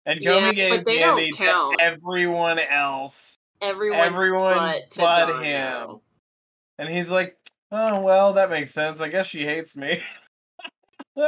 And 0.07 0.21
Yeah, 0.23 0.52
gave 0.52 0.87
candy 0.87 1.30
to 1.33 1.76
everyone 1.78 2.59
else, 2.59 3.37
Everyone, 3.61 3.99
everyone 3.99 4.57
but, 4.57 4.97
but 4.97 5.42
him. 5.45 6.00
and 6.78 6.88
he's 6.88 7.11
like, 7.11 7.37
"Oh 7.71 8.00
well, 8.02 8.33
that 8.35 8.50
makes 8.50 8.71
sense. 8.71 9.00
I 9.00 9.09
guess 9.09 9.26
she 9.26 9.45
hates 9.45 9.76
me." 9.76 10.02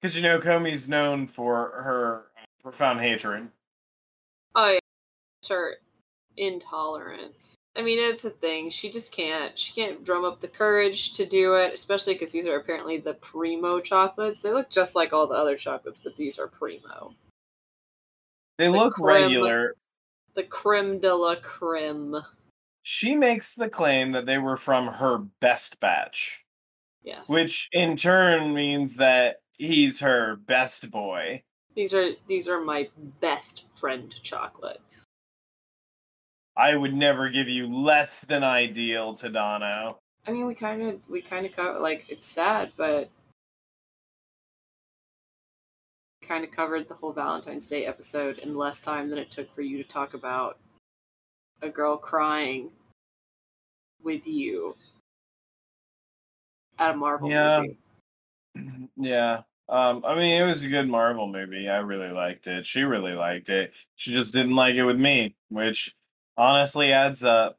Because 0.00 0.16
you 0.16 0.22
know, 0.22 0.38
Komi's 0.38 0.88
known 0.88 1.26
for 1.26 1.82
her 1.82 2.26
uh, 2.36 2.44
profound 2.62 3.00
hatred. 3.00 3.48
Oh 4.54 4.70
yeah, 4.70 4.78
her 5.48 5.78
intolerance. 6.38 7.56
I 7.76 7.82
mean, 7.82 7.98
it's 8.00 8.24
a 8.24 8.30
thing. 8.30 8.70
She 8.70 8.90
just 8.90 9.12
can't. 9.12 9.56
She 9.58 9.72
can't 9.72 10.04
drum 10.04 10.24
up 10.24 10.40
the 10.40 10.48
courage 10.48 11.12
to 11.12 11.24
do 11.26 11.54
it, 11.54 11.72
especially 11.74 12.14
because 12.14 12.32
these 12.32 12.46
are 12.46 12.56
apparently 12.56 12.96
the 12.98 13.14
primo 13.14 13.80
chocolates. 13.80 14.42
They 14.42 14.52
look 14.52 14.68
just 14.70 14.96
like 14.96 15.12
all 15.12 15.26
the 15.26 15.34
other 15.36 15.56
chocolates, 15.56 16.00
but 16.00 16.16
these 16.16 16.38
are 16.38 16.48
primo. 16.48 17.14
They 18.58 18.66
The 18.66 18.72
look 18.72 18.94
creme. 18.94 19.24
regular. 19.24 19.74
The 20.34 20.42
creme 20.44 20.98
de 20.98 21.14
la 21.14 21.36
creme. 21.36 22.16
She 22.82 23.14
makes 23.14 23.52
the 23.52 23.68
claim 23.68 24.12
that 24.12 24.26
they 24.26 24.38
were 24.38 24.56
from 24.56 24.86
her 24.88 25.18
best 25.40 25.78
batch, 25.78 26.44
Yes. 27.02 27.28
which 27.28 27.68
in 27.72 27.96
turn 27.96 28.54
means 28.54 28.96
that 28.96 29.40
he's 29.58 30.00
her 30.00 30.36
best 30.36 30.90
boy. 30.90 31.42
these 31.74 31.94
are 31.94 32.10
these 32.26 32.48
are 32.48 32.60
my 32.60 32.88
best 33.20 33.68
friend 33.78 34.12
chocolates. 34.22 35.04
I 36.58 36.74
would 36.74 36.92
never 36.92 37.28
give 37.28 37.48
you 37.48 37.68
less 37.68 38.24
than 38.24 38.42
ideal 38.42 39.14
to 39.14 39.28
Dono. 39.28 40.00
I 40.26 40.32
mean, 40.32 40.46
we 40.46 40.54
kind 40.54 40.82
of 40.82 41.00
we 41.08 41.22
kind 41.22 41.46
of 41.46 41.54
cover 41.54 41.78
like 41.78 42.06
it's 42.08 42.26
sad, 42.26 42.72
but 42.76 43.08
kind 46.20 46.42
of 46.42 46.50
covered 46.50 46.88
the 46.88 46.94
whole 46.94 47.12
Valentine's 47.12 47.68
Day 47.68 47.86
episode 47.86 48.38
in 48.40 48.56
less 48.56 48.80
time 48.80 49.08
than 49.08 49.18
it 49.20 49.30
took 49.30 49.52
for 49.52 49.62
you 49.62 49.78
to 49.78 49.84
talk 49.88 50.14
about 50.14 50.58
a 51.62 51.68
girl 51.68 51.96
crying 51.96 52.70
with 54.02 54.26
you 54.26 54.76
at 56.78 56.94
a 56.94 56.96
Marvel 56.96 57.30
Yeah. 57.30 57.62
movie. 58.54 58.88
yeah. 58.96 59.42
Um, 59.68 60.02
I 60.04 60.14
mean, 60.16 60.42
it 60.42 60.46
was 60.46 60.64
a 60.64 60.68
good 60.68 60.88
Marvel 60.88 61.28
movie. 61.28 61.68
I 61.68 61.78
really 61.78 62.10
liked 62.10 62.46
it. 62.46 62.66
She 62.66 62.82
really 62.82 63.12
liked 63.12 63.48
it. 63.48 63.74
She 63.96 64.12
just 64.12 64.32
didn't 64.32 64.56
like 64.56 64.74
it 64.74 64.84
with 64.84 64.98
me, 64.98 65.36
which 65.50 65.94
honestly 66.38 66.92
adds 66.92 67.24
up. 67.24 67.58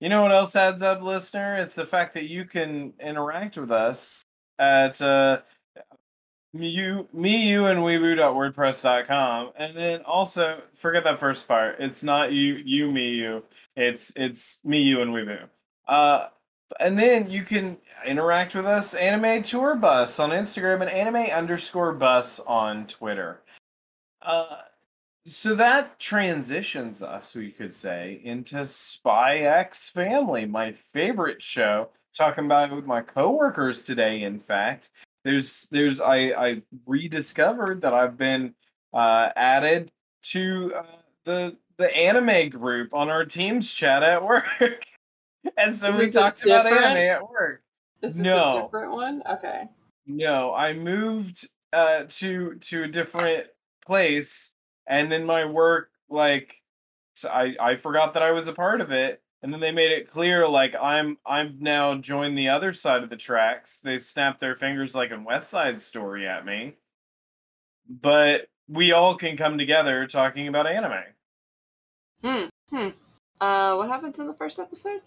You 0.00 0.08
know 0.08 0.22
what 0.22 0.32
else 0.32 0.56
adds 0.56 0.82
up, 0.82 1.02
listener? 1.02 1.56
It's 1.56 1.74
the 1.74 1.86
fact 1.86 2.14
that 2.14 2.28
you 2.28 2.44
can 2.44 2.94
interact 3.00 3.58
with 3.58 3.70
us 3.70 4.22
at 4.58 5.00
uh, 5.02 5.40
you, 6.52 7.08
me, 7.12 7.48
you, 7.48 7.66
and 7.66 7.80
weeboo.wordpress.com. 7.80 9.52
And 9.56 9.76
then 9.76 10.02
also, 10.02 10.62
forget 10.72 11.04
that 11.04 11.18
first 11.18 11.48
part. 11.48 11.76
It's 11.80 12.02
not 12.02 12.32
you, 12.32 12.60
you, 12.64 12.90
me, 12.90 13.10
you. 13.10 13.42
It's 13.76 14.12
it's 14.16 14.60
me, 14.64 14.82
you, 14.82 15.00
and 15.02 15.10
weeboo. 15.10 15.48
Uh, 15.88 16.28
and 16.80 16.98
then 16.98 17.30
you 17.30 17.42
can 17.42 17.76
interact 18.06 18.54
with 18.54 18.66
us, 18.66 18.94
Anime 18.94 19.42
Tour 19.42 19.76
Bus 19.76 20.18
on 20.18 20.30
Instagram 20.30 20.80
and 20.82 20.90
anime 20.90 21.30
underscore 21.30 21.92
bus 21.92 22.40
on 22.40 22.86
Twitter. 22.86 23.40
Uh, 24.22 24.58
so 25.26 25.54
that 25.54 25.98
transitions 25.98 27.02
us, 27.02 27.34
we 27.34 27.50
could 27.50 27.74
say, 27.74 28.20
into 28.24 28.64
Spy 28.64 29.38
X 29.38 29.88
Family, 29.88 30.44
my 30.44 30.72
favorite 30.72 31.42
show. 31.42 31.88
Talking 32.16 32.44
about 32.44 32.70
it 32.70 32.74
with 32.74 32.86
my 32.86 33.00
coworkers 33.00 33.82
today, 33.82 34.22
in 34.22 34.38
fact. 34.38 34.90
There's 35.24 35.66
there's 35.70 36.00
I, 36.00 36.16
I 36.16 36.62
rediscovered 36.86 37.80
that 37.80 37.94
I've 37.94 38.16
been 38.16 38.54
uh, 38.92 39.30
added 39.34 39.90
to 40.24 40.74
uh, 40.76 40.82
the 41.24 41.56
the 41.78 41.94
anime 41.96 42.50
group 42.50 42.94
on 42.94 43.08
our 43.08 43.24
teams 43.24 43.72
chat 43.72 44.02
at 44.02 44.22
work. 44.22 44.44
and 45.56 45.74
so 45.74 45.88
Is 45.88 45.98
we 45.98 46.10
talked 46.10 46.46
about 46.46 46.66
anime 46.66 46.98
at 46.98 47.28
work. 47.28 47.62
Is 48.02 48.18
this 48.18 48.26
No. 48.26 48.48
a 48.48 48.62
different 48.62 48.92
one? 48.92 49.22
Okay. 49.28 49.64
No, 50.06 50.54
I 50.54 50.74
moved 50.74 51.48
uh 51.72 52.04
to 52.08 52.54
to 52.56 52.84
a 52.84 52.88
different 52.88 53.46
place 53.84 54.53
and 54.86 55.10
then 55.10 55.24
my 55.24 55.44
work 55.44 55.90
like 56.08 56.56
so 57.14 57.28
I 57.28 57.54
I 57.60 57.76
forgot 57.76 58.14
that 58.14 58.22
I 58.22 58.32
was 58.32 58.48
a 58.48 58.52
part 58.52 58.80
of 58.80 58.90
it 58.90 59.22
and 59.44 59.52
then 59.52 59.60
they 59.60 59.72
made 59.72 59.92
it 59.92 60.10
clear 60.10 60.48
like 60.48 60.74
I'm 60.80 61.18
I'm 61.26 61.58
now 61.60 61.96
joined 61.96 62.36
the 62.36 62.48
other 62.48 62.72
side 62.72 63.02
of 63.02 63.10
the 63.10 63.16
tracks. 63.16 63.78
They 63.78 63.98
snapped 63.98 64.40
their 64.40 64.54
fingers 64.54 64.94
like 64.94 65.10
in 65.10 65.22
West 65.22 65.50
Side 65.50 65.82
Story 65.82 66.26
at 66.26 66.46
me. 66.46 66.76
But 67.86 68.48
we 68.68 68.92
all 68.92 69.14
can 69.16 69.36
come 69.36 69.58
together 69.58 70.06
talking 70.06 70.48
about 70.48 70.66
anime. 70.66 71.04
Hmm. 72.22 72.44
Hmm. 72.70 72.88
Uh, 73.38 73.76
what 73.76 73.88
happens 73.88 74.18
in 74.18 74.26
the 74.26 74.34
first 74.34 74.58
episode? 74.58 75.02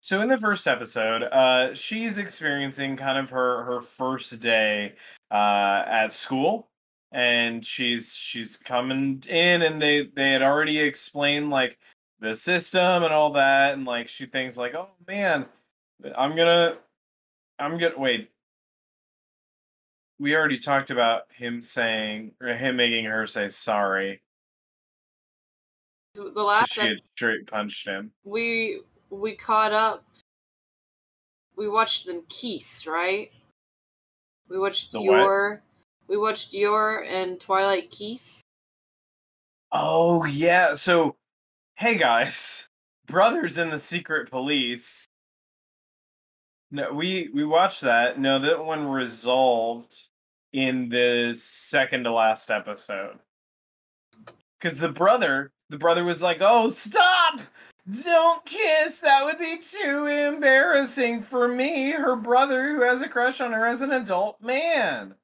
So 0.00 0.22
in 0.22 0.28
the 0.28 0.38
first 0.38 0.66
episode, 0.66 1.24
uh, 1.24 1.74
she's 1.74 2.16
experiencing 2.16 2.96
kind 2.96 3.18
of 3.18 3.28
her 3.28 3.64
her 3.64 3.82
first 3.82 4.40
day 4.40 4.94
uh, 5.30 5.82
at 5.86 6.10
school, 6.10 6.68
and 7.12 7.64
she's 7.64 8.14
she's 8.14 8.56
coming 8.56 9.22
in, 9.28 9.62
and 9.62 9.80
they 9.80 10.06
they 10.06 10.32
had 10.32 10.42
already 10.42 10.78
explained 10.78 11.50
like 11.50 11.78
the 12.20 12.34
system 12.34 13.02
and 13.02 13.12
all 13.12 13.32
that, 13.32 13.74
and 13.74 13.84
like 13.84 14.08
she 14.08 14.26
thinks 14.26 14.56
like, 14.56 14.74
oh 14.74 14.88
man, 15.06 15.46
I'm 16.16 16.36
gonna, 16.36 16.78
I'm 17.58 17.78
gonna 17.78 17.98
wait. 17.98 18.30
We 20.18 20.34
already 20.34 20.58
talked 20.58 20.90
about 20.90 21.30
him 21.30 21.60
saying 21.60 22.32
or 22.40 22.48
him 22.48 22.76
making 22.76 23.04
her 23.04 23.26
say 23.26 23.48
sorry. 23.48 24.22
the 26.14 26.42
last 26.42 26.72
She 26.72 26.80
had 26.80 26.98
straight 27.14 27.46
punched 27.46 27.86
him. 27.86 28.12
we 28.24 28.80
we 29.10 29.34
caught 29.34 29.72
up. 29.72 30.04
We 31.56 31.68
watched 31.68 32.06
them 32.06 32.22
kiss, 32.28 32.86
right? 32.86 33.30
We 34.48 34.58
watched 34.58 34.92
The 34.92 35.02
what? 35.02 35.62
We 36.08 36.16
watched 36.16 36.54
Yor 36.54 37.04
and 37.04 37.40
Twilight 37.40 37.90
kiss. 37.90 38.42
Oh 39.72 40.24
yeah. 40.24 40.74
So, 40.74 41.16
hey 41.76 41.96
guys, 41.96 42.68
brothers 43.06 43.58
in 43.58 43.70
the 43.70 43.78
secret 43.78 44.30
police. 44.30 45.06
No, 46.70 46.92
we 46.92 47.30
we 47.34 47.44
watched 47.44 47.80
that. 47.82 48.18
No, 48.18 48.38
that 48.38 48.64
one 48.64 48.86
resolved 48.86 50.08
in 50.52 50.88
the 50.88 51.32
second 51.34 52.04
to 52.04 52.12
last 52.12 52.50
episode. 52.50 53.18
Because 54.58 54.78
the 54.78 54.88
brother, 54.88 55.52
the 55.68 55.78
brother 55.78 56.04
was 56.04 56.22
like, 56.22 56.38
"Oh, 56.40 56.68
stop! 56.68 57.40
Don't 58.04 58.44
kiss. 58.44 59.00
That 59.00 59.24
would 59.24 59.38
be 59.38 59.58
too 59.58 60.06
embarrassing 60.06 61.22
for 61.22 61.48
me, 61.48 61.92
her 61.92 62.16
brother, 62.16 62.68
who 62.68 62.82
has 62.82 63.02
a 63.02 63.08
crush 63.08 63.40
on 63.40 63.52
her 63.52 63.66
as 63.66 63.82
an 63.82 63.92
adult 63.92 64.40
man." 64.40 65.14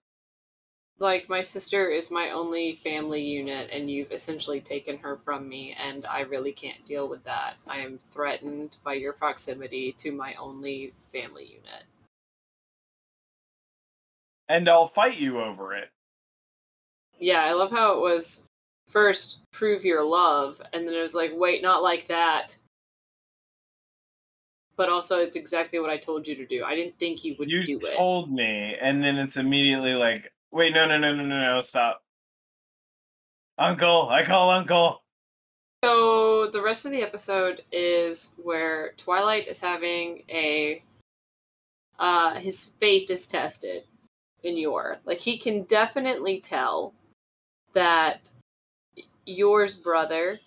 Like 1.03 1.29
my 1.29 1.41
sister 1.41 1.89
is 1.89 2.13
my 2.13 2.31
only 2.31 2.75
family 2.75 3.25
unit, 3.25 3.71
and 3.73 3.91
you've 3.91 4.13
essentially 4.13 4.61
taken 4.61 4.99
her 4.99 5.17
from 5.17 5.49
me, 5.49 5.77
and 5.77 6.07
I 6.07 6.21
really 6.21 6.53
can't 6.53 6.85
deal 6.85 7.09
with 7.09 7.25
that. 7.25 7.57
I 7.69 7.79
am 7.79 7.99
threatened 7.99 8.77
by 8.85 8.93
your 8.93 9.13
proximity 9.13 9.91
to 9.99 10.13
my 10.13 10.35
only 10.35 10.93
family 10.95 11.47
unit. 11.47 11.87
And 14.49 14.69
I'll 14.69 14.87
fight 14.87 15.19
you 15.19 15.41
over 15.41 15.75
it. 15.75 15.91
Yeah, 17.19 17.43
I 17.43 17.53
love 17.55 17.73
how 17.73 17.95
it 17.95 18.01
was 18.01 18.47
first 18.87 19.41
prove 19.53 19.85
your 19.85 20.05
love, 20.05 20.63
and 20.73 20.87
then 20.87 20.95
it 20.95 21.03
was 21.03 21.17
like, 21.17 21.33
wait, 21.35 21.63
not 21.63 21.83
like 21.83 22.07
that. 22.07 22.57
But 24.77 24.89
also, 24.89 25.19
it's 25.19 25.35
exactly 25.35 25.81
what 25.81 25.91
I 25.91 25.97
told 25.97 26.29
you 26.29 26.37
to 26.37 26.47
do. 26.47 26.63
I 26.63 26.77
didn't 26.77 26.97
think 27.01 27.25
you 27.25 27.35
would 27.41 27.51
you 27.51 27.65
do 27.65 27.79
it. 27.79 27.97
told 27.97 28.31
me 28.31 28.77
and 28.81 29.03
then 29.03 29.19
it's 29.19 29.37
immediately 29.37 29.95
like 29.95 30.32
wait 30.53 30.73
no 30.75 30.87
no 30.87 30.99
no 30.99 31.15
no 31.15 31.25
no 31.25 31.41
no 31.41 31.61
stop. 31.61 32.03
Uncle 33.59 34.09
i 34.11 34.25
call 34.25 34.51
uncle. 34.51 35.03
So 35.85 36.47
the 36.47 36.63
rest 36.63 36.87
of 36.87 36.93
the 36.93 37.03
episode 37.03 37.63
is 37.73 38.35
where 38.43 38.93
Twilight 38.97 39.49
is 39.49 39.61
having 39.61 40.23
a 40.29 40.83
uh 41.99 42.39
his 42.39 42.75
faith 42.79 43.11
is 43.11 43.27
tested 43.27 43.85
in 44.43 44.57
Yor 44.57 44.99
like 45.05 45.19
he 45.19 45.39
can 45.39 45.65
definitely 45.65 46.41
tell 46.41 46.95
that 47.73 48.31
Yor's 49.25 49.75
brother 49.75 50.41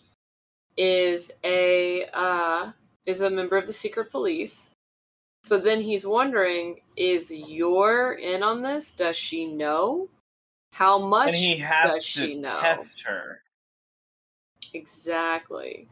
is 0.78 1.32
a 1.44 2.06
uh 2.14 2.72
is 3.06 3.22
a 3.22 3.30
member 3.30 3.58
of 3.58 3.68
the 3.68 3.74
secret 3.74 4.10
police. 4.10 4.75
So 5.46 5.60
then 5.60 5.80
he's 5.80 6.08
wondering 6.08 6.80
is 6.98 7.32
Yor 7.32 8.14
in 8.14 8.42
on 8.42 8.64
this? 8.64 8.92
Does 8.92 9.16
she 9.16 9.46
know? 9.46 10.10
How 10.74 10.98
much 10.98 11.28
and 11.28 11.36
he 11.36 11.58
has 11.58 11.94
does 11.94 12.14
to 12.14 12.28
she 12.28 12.34
know? 12.34 12.60
test 12.62 13.02
her 13.02 13.44
Exactly. 14.74 15.88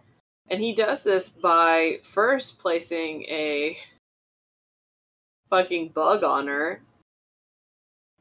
And 0.50 0.60
he 0.60 0.74
does 0.74 1.04
this 1.04 1.30
by 1.30 1.98
first 2.02 2.58
placing 2.58 3.26
a 3.26 3.78
fucking 5.52 5.90
bug 5.90 6.24
on 6.24 6.48
her 6.48 6.82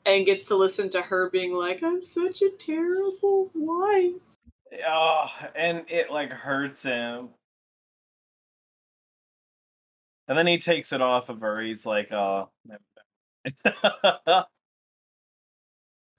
and 0.04 0.26
gets 0.26 0.46
to 0.48 0.56
listen 0.56 0.90
to 0.90 1.00
her 1.00 1.30
being 1.30 1.54
like, 1.54 1.82
I'm 1.82 2.02
such 2.02 2.42
a 2.42 2.50
terrible 2.50 3.50
wife. 3.54 4.20
oh 4.86 5.28
and 5.56 5.82
it 5.88 6.10
like 6.10 6.30
hurts 6.30 6.82
him 6.82 7.30
and 10.28 10.36
then 10.38 10.46
he 10.46 10.58
takes 10.58 10.92
it 10.92 11.02
off 11.02 11.28
of 11.28 11.40
her 11.40 11.60
he's 11.60 11.86
like 11.86 12.12
oh 12.12 12.48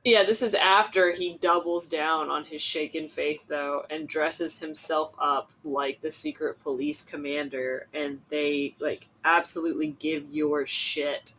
Yeah, 0.06 0.24
this 0.24 0.42
is 0.42 0.54
after 0.54 1.14
he 1.14 1.38
doubles 1.40 1.88
down 1.88 2.30
on 2.30 2.44
his 2.44 2.62
shaken 2.62 3.08
faith, 3.08 3.48
though, 3.48 3.86
and 3.90 4.08
dresses 4.08 4.60
himself 4.60 5.16
up 5.18 5.52
like 5.64 6.02
the 6.02 6.12
secret 6.12 6.60
police 6.62 7.02
commander, 7.02 7.88
and 7.94 8.20
they, 8.30 8.76
like, 8.80 9.08
absolutely 9.24 9.96
give 10.00 10.30
Yor 10.30 10.66
shit. 10.66 11.34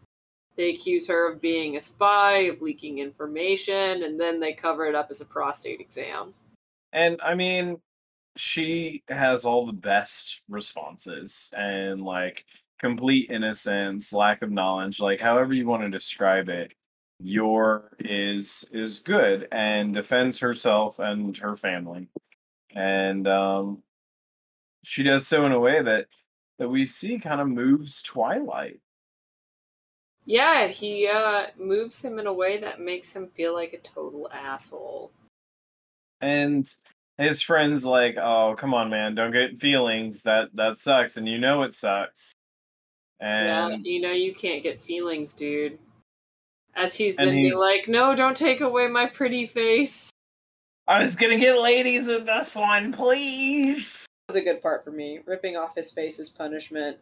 They 0.56 0.70
accuse 0.70 1.06
her 1.08 1.30
of 1.30 1.42
being 1.42 1.76
a 1.76 1.80
spy, 1.80 2.44
of 2.44 2.62
leaking 2.62 3.00
information, 3.00 4.02
and 4.02 4.18
then 4.18 4.40
they 4.40 4.54
cover 4.54 4.86
it 4.86 4.94
up 4.94 5.08
as 5.10 5.20
a 5.20 5.26
prostate 5.26 5.80
exam. 5.80 6.32
And 6.94 7.20
I 7.22 7.34
mean, 7.34 7.82
she 8.36 9.02
has 9.08 9.44
all 9.44 9.66
the 9.66 9.72
best 9.72 10.42
responses 10.48 11.52
and 11.56 12.02
like 12.02 12.44
complete 12.78 13.30
innocence, 13.30 14.12
lack 14.12 14.42
of 14.42 14.50
knowledge, 14.50 15.00
like 15.00 15.20
however 15.20 15.54
you 15.54 15.66
want 15.66 15.82
to 15.82 15.90
describe 15.90 16.48
it. 16.48 16.72
Yor 17.20 17.92
is 18.00 18.64
is 18.72 18.98
good 18.98 19.46
and 19.52 19.94
defends 19.94 20.40
herself 20.40 20.98
and 20.98 21.36
her 21.38 21.54
family. 21.54 22.08
And 22.74 23.26
um 23.28 23.82
she 24.82 25.02
does 25.02 25.26
so 25.26 25.46
in 25.46 25.52
a 25.52 25.60
way 25.60 25.80
that 25.80 26.06
that 26.58 26.68
we 26.68 26.86
see 26.86 27.18
kind 27.18 27.40
of 27.40 27.48
moves 27.48 28.02
Twilight. 28.02 28.80
Yeah, 30.26 30.68
he 30.68 31.08
uh, 31.08 31.46
moves 31.58 32.02
him 32.02 32.18
in 32.18 32.26
a 32.26 32.32
way 32.32 32.56
that 32.58 32.80
makes 32.80 33.14
him 33.14 33.26
feel 33.26 33.52
like 33.52 33.72
a 33.74 33.78
total 33.78 34.30
asshole. 34.32 35.12
And 36.20 36.66
his 37.18 37.40
friends 37.42 37.84
like, 37.84 38.16
"Oh, 38.16 38.54
come 38.56 38.74
on, 38.74 38.90
man, 38.90 39.14
don't 39.14 39.32
get 39.32 39.58
feelings. 39.58 40.22
That 40.22 40.54
that 40.54 40.76
sucks, 40.76 41.16
and 41.16 41.28
you 41.28 41.38
know 41.38 41.62
it 41.62 41.72
sucks." 41.72 42.32
Yeah, 43.20 43.68
And 43.68 43.86
you 43.86 44.00
know 44.00 44.12
you 44.12 44.34
can't 44.34 44.62
get 44.62 44.80
feelings, 44.80 45.32
dude. 45.34 45.78
As 46.74 46.94
he's 46.96 47.16
And 47.18 47.28
then 47.28 47.34
be 47.36 47.42
he's- 47.44 47.56
like, 47.56 47.88
"No, 47.88 48.14
don't 48.14 48.36
take 48.36 48.60
away 48.60 48.88
my 48.88 49.06
pretty 49.06 49.46
face." 49.46 50.10
I 50.86 51.00
was 51.00 51.14
gonna 51.16 51.38
get 51.38 51.58
ladies 51.58 52.08
with 52.08 52.26
this 52.26 52.56
one, 52.56 52.92
please. 52.92 54.06
That 54.28 54.34
was 54.34 54.42
a 54.42 54.44
good 54.44 54.60
part 54.60 54.82
for 54.84 54.90
me. 54.90 55.20
Ripping 55.24 55.56
off 55.56 55.74
his 55.74 55.92
face 55.92 56.18
as 56.18 56.28
punishment, 56.28 56.98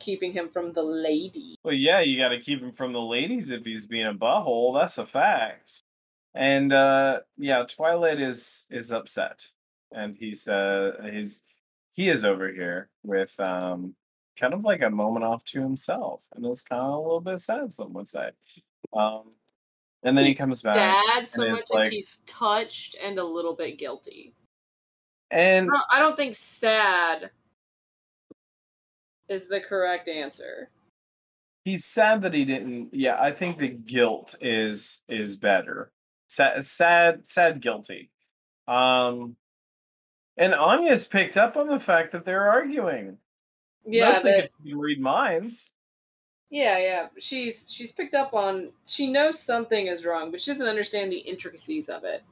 keeping 0.00 0.32
him 0.32 0.48
from 0.48 0.72
the 0.72 0.82
lady. 0.82 1.54
Well, 1.62 1.74
yeah, 1.74 2.00
you 2.00 2.16
got 2.18 2.30
to 2.30 2.40
keep 2.40 2.60
him 2.60 2.72
from 2.72 2.92
the 2.92 3.00
ladies 3.00 3.50
if 3.52 3.64
he's 3.64 3.86
being 3.86 4.06
a 4.06 4.14
butthole. 4.14 4.74
That's 4.78 4.98
a 4.98 5.06
fact. 5.06 5.80
And 6.34 6.72
uh 6.72 7.20
yeah, 7.38 7.64
Twilight 7.64 8.20
is 8.20 8.66
is 8.70 8.90
upset, 8.92 9.46
and 9.92 10.16
he's 10.16 10.48
uh 10.48 10.92
he's 11.12 11.42
he 11.92 12.08
is 12.08 12.24
over 12.24 12.52
here 12.52 12.88
with 13.04 13.38
um 13.38 13.94
kind 14.36 14.52
of 14.52 14.64
like 14.64 14.82
a 14.82 14.90
moment 14.90 15.24
off 15.24 15.44
to 15.44 15.60
himself, 15.60 16.26
and 16.34 16.44
it's 16.46 16.62
kind 16.62 16.82
of 16.82 16.94
a 16.94 16.98
little 16.98 17.20
bit 17.20 17.38
sad. 17.38 17.72
Some 17.72 17.92
would 17.92 18.08
say. 18.08 18.30
Um, 18.92 19.32
and 20.02 20.16
then 20.18 20.24
He's 20.24 20.34
he 20.34 20.38
comes 20.38 20.60
back, 20.60 20.74
Sad 20.74 21.26
so 21.28 21.48
much 21.48 21.60
it's 21.60 21.74
as 21.76 21.88
he's 21.88 22.18
touched 22.26 22.96
and 23.02 23.18
a 23.18 23.24
little 23.24 23.54
bit 23.54 23.78
guilty. 23.78 24.34
and 25.30 25.68
I 25.70 25.72
don't, 25.72 25.84
I 25.92 25.98
don't 26.00 26.16
think 26.16 26.34
sad 26.34 27.30
is 29.28 29.48
the 29.48 29.60
correct 29.60 30.08
answer. 30.08 30.68
he's 31.64 31.84
sad 31.86 32.20
that 32.22 32.34
he 32.34 32.44
didn't 32.44 32.90
yeah 32.92 33.16
i 33.20 33.30
think 33.30 33.56
the 33.56 33.68
guilt 33.68 34.34
is 34.42 35.00
is 35.08 35.34
better 35.34 35.90
sad 36.34 36.64
sad 36.64 37.26
sad 37.26 37.60
guilty 37.60 38.10
um 38.68 39.36
and 40.36 40.54
anya's 40.54 41.06
picked 41.06 41.36
up 41.36 41.56
on 41.56 41.68
the 41.68 41.78
fact 41.78 42.12
that 42.12 42.24
they're 42.24 42.48
arguing 42.48 43.16
Yeah, 43.86 44.10
Mostly 44.10 44.32
that, 44.32 44.50
can 44.62 44.78
read 44.78 45.00
minds 45.00 45.70
yeah, 46.54 46.78
yeah. 46.78 47.08
She's 47.18 47.66
she's 47.68 47.90
picked 47.90 48.14
up 48.14 48.32
on. 48.32 48.70
She 48.86 49.08
knows 49.08 49.40
something 49.40 49.88
is 49.88 50.06
wrong, 50.06 50.30
but 50.30 50.40
she 50.40 50.52
doesn't 50.52 50.68
understand 50.68 51.10
the 51.10 51.18
intricacies 51.18 51.88
of 51.88 52.04
it. 52.04 52.22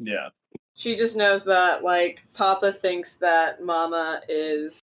yeah 0.00 0.30
She 0.74 0.96
just 0.96 1.16
knows 1.16 1.44
that 1.44 1.84
like 1.84 2.24
Papa 2.34 2.72
thinks 2.72 3.16
that 3.18 3.62
Mama 3.62 4.22
is 4.28 4.80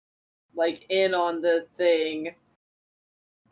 like 0.54 0.88
in 0.88 1.14
on 1.14 1.40
the 1.40 1.62
thing 1.72 2.34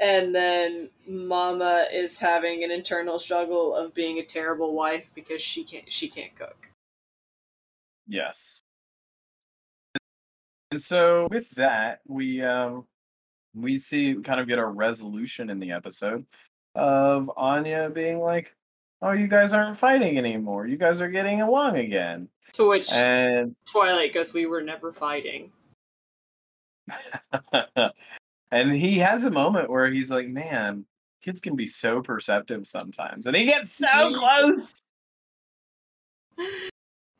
and 0.00 0.34
then 0.34 0.90
mama 1.06 1.86
is 1.92 2.18
having 2.18 2.64
an 2.64 2.70
internal 2.70 3.18
struggle 3.18 3.74
of 3.74 3.94
being 3.94 4.18
a 4.18 4.24
terrible 4.24 4.74
wife 4.74 5.12
because 5.14 5.42
she 5.42 5.64
can't 5.64 5.92
she 5.92 6.08
can't 6.08 6.34
cook 6.36 6.68
Yes. 8.08 8.62
And 10.70 10.80
so 10.80 11.28
with 11.30 11.50
that, 11.52 12.00
we 12.06 12.42
um 12.42 12.86
we 13.54 13.78
see 13.78 14.14
kind 14.14 14.40
of 14.40 14.48
get 14.48 14.58
a 14.58 14.66
resolution 14.66 15.50
in 15.50 15.60
the 15.60 15.72
episode 15.72 16.24
of 16.74 17.30
Anya 17.36 17.90
being 17.90 18.18
like, 18.18 18.54
"Oh, 19.02 19.12
you 19.12 19.28
guys 19.28 19.52
aren't 19.52 19.76
fighting 19.76 20.18
anymore. 20.18 20.66
You 20.66 20.76
guys 20.76 21.00
are 21.00 21.10
getting 21.10 21.42
along 21.42 21.76
again." 21.76 22.28
to 22.54 22.66
which 22.66 22.90
And 22.92 23.54
twilight 23.70 24.14
goes 24.14 24.32
we 24.32 24.46
were 24.46 24.62
never 24.62 24.90
fighting 24.90 25.52
and 28.50 28.72
he 28.72 28.98
has 28.98 29.24
a 29.24 29.30
moment 29.30 29.70
where 29.70 29.88
he's 29.88 30.10
like, 30.10 30.28
"Man, 30.28 30.84
kids 31.22 31.40
can 31.40 31.56
be 31.56 31.66
so 31.66 32.02
perceptive 32.02 32.66
sometimes." 32.66 33.26
And 33.26 33.36
he 33.36 33.44
gets 33.44 33.72
so 33.72 34.12
close. 34.12 34.82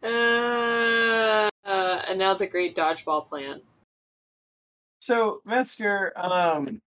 uh, 0.03 1.49
uh, 1.65 2.03
and 2.09 2.19
now 2.19 2.35
the 2.35 2.47
great 2.47 2.75
dodgeball 2.75 3.27
plan 3.27 3.61
So, 5.01 5.41
Metzger, 5.45 6.13
um, 6.17 6.81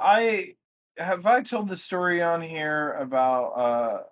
I 0.00 0.54
have 0.98 1.26
I 1.26 1.42
told 1.42 1.68
the 1.68 1.76
story 1.76 2.22
on 2.22 2.42
here 2.42 2.92
about 2.94 3.46
uh 3.52 4.02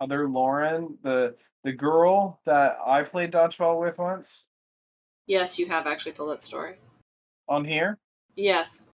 other 0.00 0.28
Lauren, 0.28 0.98
the 1.02 1.36
the 1.64 1.72
girl 1.72 2.40
that 2.44 2.78
I 2.84 3.02
played 3.02 3.32
dodgeball 3.32 3.80
with 3.80 3.98
once 3.98 4.48
yes 5.26 5.58
you 5.58 5.66
have 5.66 5.86
actually 5.86 6.12
told 6.12 6.30
that 6.30 6.42
story 6.42 6.74
on 7.48 7.64
here. 7.64 7.98
yes 8.34 8.90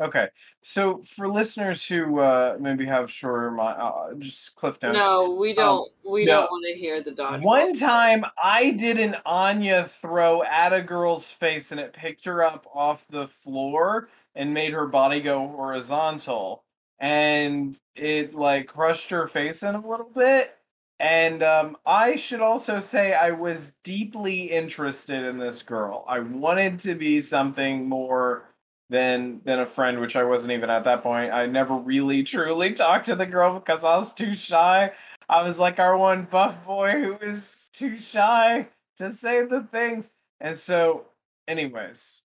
Okay, 0.00 0.28
so 0.60 1.02
for 1.02 1.28
listeners 1.28 1.84
who 1.84 2.20
uh 2.20 2.56
maybe 2.60 2.86
have 2.86 3.10
shorter 3.10 3.50
my 3.50 3.72
uh, 3.72 4.14
just 4.14 4.54
cliff 4.54 4.80
notes. 4.82 4.96
no 4.98 5.30
we 5.30 5.52
don't 5.52 5.90
we 6.04 6.22
Um, 6.22 6.26
no. 6.26 6.32
don't 6.42 6.50
want 6.52 6.64
to 6.72 6.78
hear 6.78 7.02
the 7.02 7.10
dodgeball 7.12 7.42
One 7.44 7.74
time 7.74 8.24
I 8.42 8.70
did 8.70 8.98
an 8.98 9.16
Anya 9.26 9.84
throw 9.84 10.42
at 10.44 10.72
a 10.72 10.82
girl's 10.82 11.32
face 11.32 11.72
and 11.72 11.80
it 11.80 11.92
picked 11.92 12.24
her 12.26 12.42
up 12.44 12.66
off 12.72 13.06
the 13.08 13.26
floor 13.26 14.08
and 14.36 14.54
made 14.54 14.72
her 14.72 14.86
body 14.86 15.20
go 15.20 15.48
horizontal. 15.48 16.64
And 17.00 17.78
it 17.94 18.34
like 18.34 18.66
crushed 18.68 19.10
her 19.10 19.26
face 19.26 19.62
in 19.62 19.74
a 19.74 19.86
little 19.86 20.10
bit. 20.14 20.56
And 21.00 21.42
um, 21.44 21.76
I 21.86 22.16
should 22.16 22.40
also 22.40 22.80
say 22.80 23.14
I 23.14 23.30
was 23.30 23.74
deeply 23.84 24.42
interested 24.50 25.24
in 25.24 25.38
this 25.38 25.62
girl. 25.62 26.04
I 26.08 26.18
wanted 26.20 26.80
to 26.80 26.94
be 26.96 27.20
something 27.20 27.88
more 27.88 28.47
than 28.90 29.40
than 29.44 29.60
a 29.60 29.66
friend, 29.66 30.00
which 30.00 30.16
I 30.16 30.24
wasn't 30.24 30.52
even 30.52 30.70
at 30.70 30.84
that 30.84 31.02
point. 31.02 31.32
I 31.32 31.46
never 31.46 31.74
really 31.74 32.22
truly 32.24 32.72
talked 32.72 33.06
to 33.06 33.16
the 33.16 33.26
girl 33.26 33.54
because 33.58 33.84
I 33.84 33.96
was 33.96 34.12
too 34.12 34.34
shy. 34.34 34.92
I 35.28 35.42
was 35.42 35.58
like 35.58 35.78
our 35.78 35.96
one 35.96 36.24
buff 36.24 36.64
boy 36.64 36.92
who 36.92 37.18
was 37.26 37.68
too 37.72 37.96
shy 37.96 38.68
to 38.96 39.10
say 39.10 39.44
the 39.44 39.62
things. 39.72 40.12
And 40.40 40.56
so, 40.56 41.06
anyways, 41.46 42.22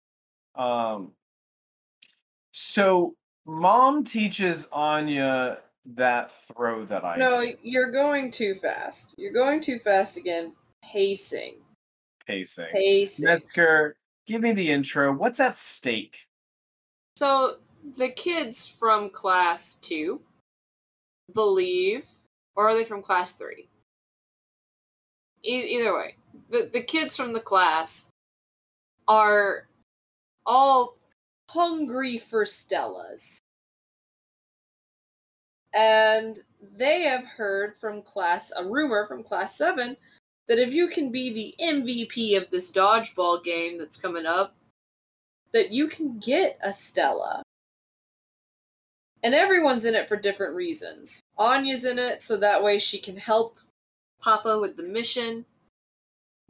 um, 0.55 1.11
so 2.51 3.15
mom 3.45 4.03
teaches 4.03 4.69
Anya 4.71 5.59
that 5.95 6.31
throw 6.31 6.85
that 6.85 7.03
I 7.03 7.15
No, 7.15 7.41
did, 7.41 7.57
you're 7.61 7.91
going 7.91 8.31
too 8.31 8.53
fast. 8.53 9.15
You're 9.17 9.33
going 9.33 9.59
too 9.59 9.79
fast 9.79 10.17
again. 10.17 10.53
Pacing. 10.81 11.55
pacing. 12.25 12.67
Pacing. 12.71 13.25
Metzger, 13.25 13.95
give 14.27 14.41
me 14.41 14.51
the 14.53 14.69
intro. 14.71 15.13
What's 15.13 15.39
at 15.39 15.57
stake? 15.57 16.25
So 17.15 17.57
the 17.97 18.09
kids 18.09 18.67
from 18.67 19.09
class 19.09 19.75
two 19.75 20.21
believe, 21.33 22.05
or 22.55 22.69
are 22.69 22.75
they 22.75 22.83
from 22.83 23.01
class 23.01 23.33
three? 23.33 23.67
E- 25.45 25.77
either 25.77 25.95
way, 25.95 26.15
the 26.49 26.69
the 26.71 26.81
kids 26.81 27.15
from 27.17 27.33
the 27.33 27.39
class 27.39 28.09
are 29.07 29.67
all 30.45 30.97
hungry 31.49 32.17
for 32.17 32.45
Stellas, 32.45 33.37
and 35.75 36.39
they 36.77 37.01
have 37.01 37.25
heard 37.25 37.77
from 37.77 38.01
class 38.01 38.51
a 38.57 38.65
rumor 38.65 39.05
from 39.05 39.23
class 39.23 39.57
seven 39.57 39.97
that 40.47 40.59
if 40.59 40.73
you 40.73 40.87
can 40.87 41.11
be 41.11 41.31
the 41.31 41.55
MVP 41.63 42.37
of 42.37 42.49
this 42.49 42.71
dodgeball 42.71 43.43
game 43.43 43.77
that's 43.77 43.97
coming 43.97 44.25
up, 44.25 44.55
that 45.53 45.71
you 45.71 45.87
can 45.87 46.19
get 46.19 46.57
a 46.61 46.73
Stella. 46.73 47.43
And 49.23 49.33
everyone's 49.33 49.85
in 49.85 49.95
it 49.95 50.09
for 50.09 50.17
different 50.17 50.55
reasons. 50.55 51.21
Anya's 51.37 51.85
in 51.85 51.97
it 51.97 52.21
so 52.21 52.35
that 52.37 52.61
way 52.61 52.77
she 52.77 52.99
can 52.99 53.15
help 53.15 53.59
Papa 54.19 54.59
with 54.59 54.75
the 54.75 54.83
mission. 54.83 55.45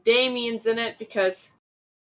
Damian's 0.04 0.66
in 0.66 0.80
it 0.80 0.98
because 0.98 1.60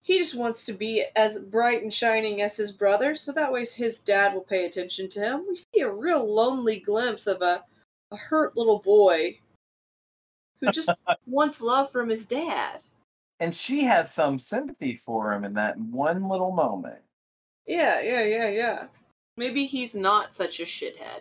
he 0.02 0.18
just 0.18 0.36
wants 0.36 0.64
to 0.66 0.72
be 0.72 1.04
as 1.16 1.38
bright 1.38 1.82
and 1.82 1.92
shining 1.92 2.40
as 2.40 2.56
his 2.56 2.70
brother, 2.72 3.14
so 3.14 3.32
that 3.32 3.52
way 3.52 3.64
his 3.64 3.98
dad 4.00 4.34
will 4.34 4.42
pay 4.42 4.64
attention 4.64 5.08
to 5.10 5.20
him. 5.20 5.44
We 5.48 5.56
see 5.56 5.80
a 5.80 5.90
real 5.90 6.32
lonely 6.32 6.78
glimpse 6.78 7.26
of 7.26 7.42
a, 7.42 7.64
a 8.12 8.16
hurt 8.16 8.56
little 8.56 8.78
boy 8.78 9.38
who 10.60 10.70
just 10.70 10.90
wants 11.26 11.60
love 11.60 11.90
from 11.90 12.08
his 12.08 12.26
dad. 12.26 12.82
And 13.40 13.54
she 13.54 13.84
has 13.84 14.12
some 14.12 14.38
sympathy 14.38 14.94
for 14.96 15.32
him 15.32 15.44
in 15.44 15.54
that 15.54 15.78
one 15.78 16.22
little 16.28 16.52
moment. 16.52 16.98
Yeah, 17.66 18.00
yeah, 18.02 18.24
yeah, 18.24 18.48
yeah. 18.48 18.86
Maybe 19.36 19.66
he's 19.66 19.94
not 19.94 20.34
such 20.34 20.60
a 20.60 20.62
shithead. 20.64 21.20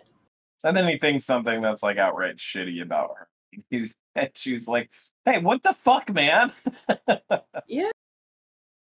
And 0.64 0.76
then 0.76 0.88
he 0.88 0.96
thinks 0.98 1.24
something 1.24 1.60
that's 1.60 1.82
like 1.82 1.98
outright 1.98 2.36
shitty 2.36 2.82
about 2.82 3.14
her. 3.18 3.28
He's 3.70 3.94
and 4.14 4.30
she's 4.34 4.66
like, 4.66 4.90
"Hey, 5.24 5.38
what 5.38 5.62
the 5.62 5.72
fuck, 5.74 6.12
man?" 6.12 6.50
Yeah. 7.68 7.90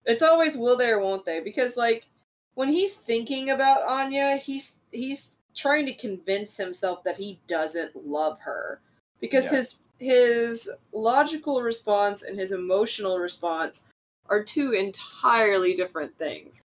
It's 0.05 0.23
always 0.23 0.57
will 0.59 0.77
they 0.77 0.91
or 0.91 1.01
won't 1.01 1.25
they? 1.25 1.41
Because 1.41 1.77
like 1.77 2.07
when 2.55 2.69
he's 2.69 2.97
thinking 2.97 3.51
about 3.51 3.89
Anya, 3.89 4.37
he's 4.37 4.81
he's 4.93 5.37
trying 5.55 5.87
to 5.87 5.95
convince 5.95 6.57
himself 6.57 7.03
that 7.05 7.17
he 7.17 7.41
doesn't 7.47 7.97
love 8.07 8.39
her. 8.41 8.81
Because 9.21 9.51
Yeah. 9.51 9.59
his 9.59 9.81
his 9.99 10.71
logical 10.93 11.63
response 11.63 12.25
and 12.25 12.39
his 12.39 12.53
emotional 12.53 13.19
response 13.19 13.89
are 14.27 14.43
two 14.43 14.73
entirely 14.73 15.75
different 15.75 16.17
things. 16.19 16.63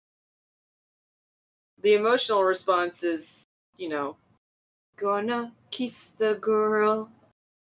The 1.82 1.94
emotional 1.94 2.42
response 2.44 3.02
is, 3.02 3.44
you 3.76 3.88
know, 3.88 4.16
gonna 4.96 5.54
kiss 5.70 6.10
the 6.10 6.34
girl. 6.36 7.10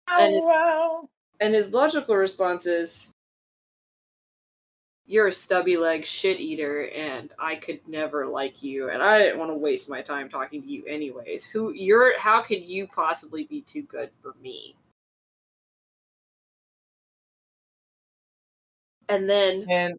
Oh, 0.09 0.25
and 0.25 0.35
his- 0.35 0.47
wow. 0.47 1.09
And 1.41 1.55
his 1.55 1.73
logical 1.75 2.17
response 2.17 2.67
is, 2.67 3.13
You're 5.09 5.29
a 5.29 5.33
stubby 5.33 5.77
leg 5.77 6.05
shit 6.05 6.41
eater, 6.41 6.89
and 6.89 7.33
I 7.39 7.55
could 7.55 7.87
never 7.87 8.27
like 8.27 8.63
you, 8.65 8.91
and 8.91 9.01
I 9.01 9.19
didn't 9.19 9.39
want 9.39 9.53
to 9.53 9.57
waste 9.57 9.89
my 9.89 10.03
time 10.03 10.29
talking 10.29 10.61
to 10.61 10.69
you 10.69 10.85
anyways. 10.87 11.45
Who 11.47 11.73
you're 11.73 12.19
how 12.19 12.43
could 12.43 12.65
you 12.65 12.89
possibly 12.89 13.45
be 13.45 13.61
too 13.61 13.83
good 13.83 14.11
for 14.21 14.35
me? 14.43 14.75
And 19.09 19.29
then 19.29 19.67
And 19.69 19.95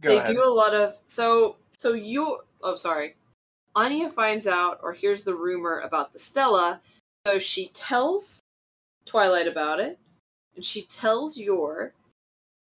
they 0.00 0.18
ahead. 0.18 0.26
do 0.26 0.44
a 0.44 0.48
lot 0.48 0.74
of 0.74 0.94
so 1.06 1.56
so 1.78 1.92
you 1.94 2.38
oh 2.62 2.74
sorry. 2.74 3.16
Anya 3.76 4.10
finds 4.10 4.46
out 4.46 4.80
or 4.82 4.92
hears 4.92 5.22
the 5.22 5.34
rumor 5.34 5.80
about 5.80 6.12
the 6.12 6.18
stella 6.18 6.80
so 7.26 7.38
she 7.38 7.68
tells 7.68 8.40
twilight 9.04 9.46
about 9.46 9.78
it 9.80 9.98
and 10.56 10.64
she 10.64 10.82
tells 10.82 11.38
yor 11.38 11.92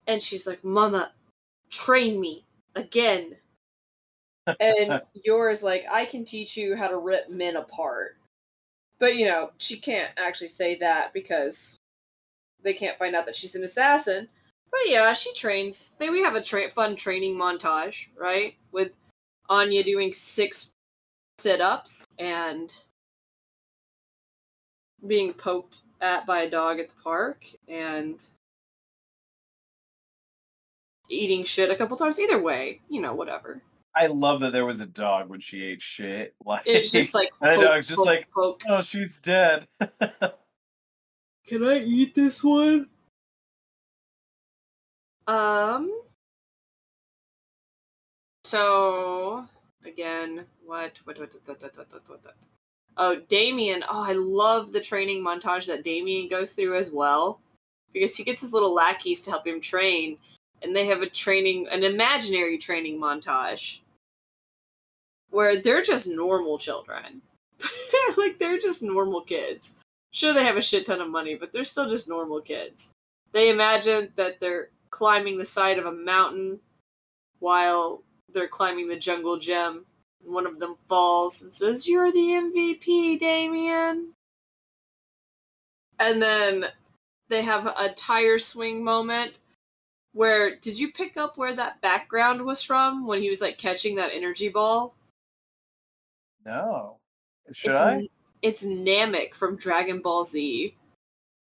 and 0.07 0.21
she's 0.21 0.47
like 0.47 0.63
mama 0.63 1.11
train 1.69 2.19
me 2.19 2.43
again. 2.75 3.35
And 4.59 5.01
yor 5.25 5.49
is 5.49 5.63
like 5.63 5.85
i 5.91 6.05
can 6.05 6.23
teach 6.23 6.57
you 6.57 6.75
how 6.75 6.87
to 6.87 6.97
rip 6.97 7.29
men 7.29 7.55
apart. 7.55 8.17
But 8.99 9.15
you 9.15 9.27
know 9.27 9.51
she 9.57 9.77
can't 9.77 10.11
actually 10.17 10.47
say 10.47 10.75
that 10.75 11.13
because 11.13 11.77
they 12.63 12.73
can't 12.73 12.97
find 12.97 13.15
out 13.15 13.25
that 13.27 13.35
she's 13.35 13.55
an 13.55 13.63
assassin 13.63 14.27
but 14.75 14.91
yeah, 14.91 15.13
she 15.13 15.33
trains. 15.33 15.95
They 15.99 16.09
we 16.09 16.21
have 16.21 16.35
a 16.35 16.41
tra- 16.41 16.69
fun 16.69 16.95
training 16.95 17.35
montage, 17.37 18.07
right? 18.19 18.55
With 18.71 18.95
Anya 19.49 19.83
doing 19.83 20.11
six 20.11 20.73
sit-ups 21.37 22.05
and 22.19 22.75
being 25.07 25.33
poked 25.33 25.81
at 26.01 26.25
by 26.25 26.41
a 26.41 26.49
dog 26.49 26.79
at 26.79 26.89
the 26.89 26.95
park 27.01 27.45
and 27.67 28.21
eating 31.09 31.43
shit 31.43 31.71
a 31.71 31.75
couple 31.75 31.95
times. 31.95 32.19
Either 32.19 32.41
way, 32.41 32.81
you 32.89 33.01
know, 33.01 33.13
whatever. 33.13 33.61
I 33.95 34.07
love 34.07 34.41
that 34.41 34.51
there 34.51 34.65
was 34.65 34.81
a 34.81 34.85
dog 34.85 35.29
when 35.29 35.39
she 35.39 35.63
ate 35.63 35.81
shit. 35.81 36.35
Like 36.45 36.63
It's 36.65 36.91
just 36.91 37.15
like 37.15 37.29
And 37.41 37.61
the 37.61 37.65
dog's 37.65 37.87
just 37.87 37.99
poke, 37.99 38.05
like, 38.07 38.29
poke. 38.31 38.63
oh, 38.67 38.81
she's 38.81 39.21
dead. 39.21 39.67
Can 41.47 41.63
I 41.63 41.79
eat 41.79 42.13
this 42.13 42.43
one? 42.43 42.89
Um. 45.27 45.91
so 48.43 49.43
again, 49.85 50.45
what 50.65 50.99
what 51.05 51.17
what 51.19 51.33
what 51.33 51.47
what 51.47 51.73
what 51.73 51.93
what, 51.93 52.09
what, 52.09 52.25
what? 52.25 52.35
Oh, 52.97 53.15
Damian. 53.27 53.83
Oh, 53.89 54.05
I 54.07 54.13
love 54.13 54.71
the 54.71 54.79
training 54.79 55.23
montage 55.23 55.67
that 55.67 55.83
Damian 55.83 56.29
goes 56.29 56.53
through 56.53 56.75
as 56.75 56.91
well. 56.91 57.39
Because 57.93 58.15
he 58.15 58.23
gets 58.23 58.41
his 58.41 58.53
little 58.53 58.73
lackeys 58.73 59.21
to 59.23 59.31
help 59.31 59.47
him 59.47 59.61
train, 59.61 60.17
and 60.61 60.75
they 60.75 60.85
have 60.85 61.01
a 61.01 61.09
training 61.09 61.67
an 61.71 61.83
imaginary 61.83 62.57
training 62.57 62.99
montage 62.99 63.81
where 65.29 65.61
they're 65.61 65.81
just 65.81 66.07
normal 66.07 66.57
children. 66.57 67.21
like 68.17 68.37
they're 68.37 68.59
just 68.59 68.83
normal 68.83 69.21
kids. 69.21 69.79
Sure 70.11 70.33
they 70.33 70.43
have 70.43 70.57
a 70.57 70.61
shit 70.61 70.85
ton 70.85 71.01
of 71.01 71.09
money, 71.09 71.35
but 71.35 71.51
they're 71.51 71.63
still 71.63 71.89
just 71.89 72.09
normal 72.09 72.41
kids. 72.41 72.93
They 73.31 73.49
imagine 73.49 74.11
that 74.15 74.39
they're 74.39 74.69
climbing 74.95 75.37
the 75.37 75.45
side 75.45 75.77
of 75.77 75.85
a 75.85 75.91
mountain 75.91 76.57
while 77.39 78.01
they're 78.33 78.47
climbing 78.47 78.87
the 78.87 78.95
jungle 78.95 79.37
gem. 79.37 79.85
One 80.23 80.47
of 80.47 80.57
them 80.57 80.77
falls 80.87 81.43
and 81.43 81.53
says, 81.53 81.85
You're 81.85 82.13
the 82.13 82.17
MVP, 82.17 83.19
Damian. 83.19 84.13
And 85.99 86.21
then 86.21 86.65
they 87.27 87.43
have 87.43 87.67
a 87.67 87.89
tire 87.89 88.39
swing 88.39 88.83
moment 88.85 89.39
where 90.13 90.55
did 90.55 90.79
you 90.79 90.93
pick 90.93 91.17
up 91.17 91.37
where 91.37 91.53
that 91.53 91.81
background 91.81 92.41
was 92.41 92.63
from 92.63 93.05
when 93.05 93.19
he 93.19 93.27
was 93.27 93.41
like 93.41 93.57
catching 93.57 93.95
that 93.95 94.11
energy 94.13 94.47
ball? 94.47 94.95
No. 96.45 96.95
Should 97.51 97.71
it's, 97.71 97.79
I? 97.79 98.07
It's 98.41 98.65
Namek 98.65 99.35
from 99.35 99.57
Dragon 99.57 99.99
Ball 99.99 100.23
Z. 100.23 100.73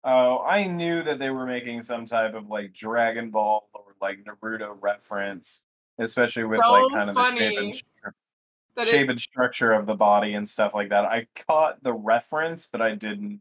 Oh, 0.04 0.40
I 0.40 0.66
knew 0.66 1.02
that 1.02 1.18
they 1.18 1.30
were 1.30 1.46
making 1.46 1.82
some 1.82 2.04
type 2.04 2.34
of 2.34 2.48
like 2.48 2.74
Dragon 2.74 3.30
Ball 3.30 3.68
or 3.72 3.94
like 4.02 4.18
Naruto 4.24 4.76
reference, 4.80 5.64
especially 5.98 6.44
with 6.44 6.60
So 6.62 6.70
like 6.70 6.92
kind 6.92 7.10
of 7.10 7.16
the 7.16 7.36
shape 7.36 7.58
and, 7.58 7.72
stru- 7.72 8.86
shape 8.86 9.04
it, 9.04 9.10
and 9.10 9.20
structure 9.20 9.72
of 9.72 9.86
the 9.86 9.94
body 9.94 10.34
and 10.34 10.46
stuff 10.46 10.74
like 10.74 10.90
that. 10.90 11.06
I 11.06 11.26
caught 11.48 11.82
the 11.82 11.94
reference, 11.94 12.66
but 12.66 12.82
I 12.82 12.94
didn't 12.94 13.40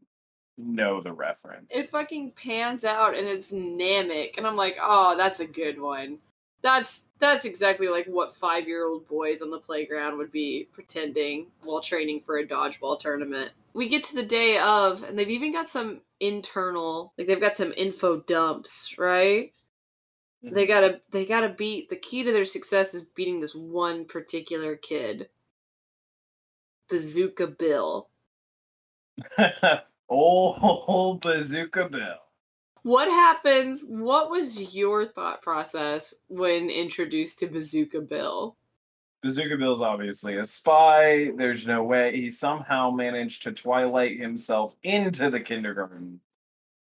know 0.58 1.02
the 1.02 1.12
reference. 1.12 1.76
it 1.76 1.90
fucking 1.90 2.32
pans 2.32 2.86
out 2.86 3.16
and 3.18 3.28
it's 3.28 3.54
Namek, 3.54 4.38
and 4.38 4.48
I'm 4.48 4.56
like, 4.56 4.78
oh, 4.82 5.18
that's 5.18 5.42
a 5.42 5.48
good 5.48 5.82
one. 5.82 6.20
That's 6.64 7.10
that's 7.20 7.44
exactly 7.44 7.90
like 7.90 8.06
what 8.06 8.32
five 8.32 8.68
year 8.68 8.86
old 8.86 9.06
boys 9.08 9.42
on 9.42 9.52
the 9.52 9.60
playground 9.60 10.18
would 10.18 10.32
be 10.32 10.68
pretending 10.72 11.48
while 11.62 11.82
training 11.82 12.22
for 12.22 12.38
a 12.38 12.48
dodgeball 12.48 12.98
tournament. 12.98 13.52
We 13.74 13.90
get 13.90 14.04
to 14.06 14.16
the 14.16 14.24
day 14.24 14.58
of, 14.60 15.04
and 15.04 15.20
they've 15.20 15.30
even 15.30 15.52
got 15.52 15.68
some 15.68 16.00
internal, 16.22 17.12
like 17.18 17.28
they've 17.28 17.42
got 17.42 17.58
some 17.58 17.74
info 17.76 18.22
dumps, 18.22 18.96
right? 18.98 19.52
Mm-hmm. 20.44 20.56
They 20.56 20.66
gotta 20.66 21.02
they 21.12 21.26
gotta 21.26 21.50
beat 21.50 21.90
the 21.90 21.98
key 21.98 22.24
to 22.24 22.32
their 22.32 22.46
success 22.46 22.94
is 22.94 23.04
beating 23.04 23.42
this 23.42 23.54
one 23.54 24.06
particular 24.06 24.78
kid. 24.78 25.28
Bazooka 26.90 27.48
Bill. 27.48 28.08
oh, 30.10 31.20
Bazooka 31.22 31.90
Bill. 31.90 32.23
What 32.84 33.08
happens? 33.08 33.86
What 33.88 34.30
was 34.30 34.76
your 34.76 35.06
thought 35.06 35.42
process 35.42 36.14
when 36.28 36.70
introduced 36.70 37.40
to 37.40 37.48
Bazooka 37.48 38.02
Bill? 38.02 38.58
Bazooka 39.22 39.56
Bill's 39.56 39.82
obviously 39.82 40.36
a 40.36 40.46
spy. 40.46 41.32
There's 41.38 41.66
no 41.66 41.82
way 41.82 42.14
he 42.14 42.30
somehow 42.30 42.92
managed 42.92 43.44
to 43.44 43.54
twilight 43.54 44.20
himself 44.20 44.76
into 44.84 45.30
the 45.30 45.40
kindergarten, 45.40 46.20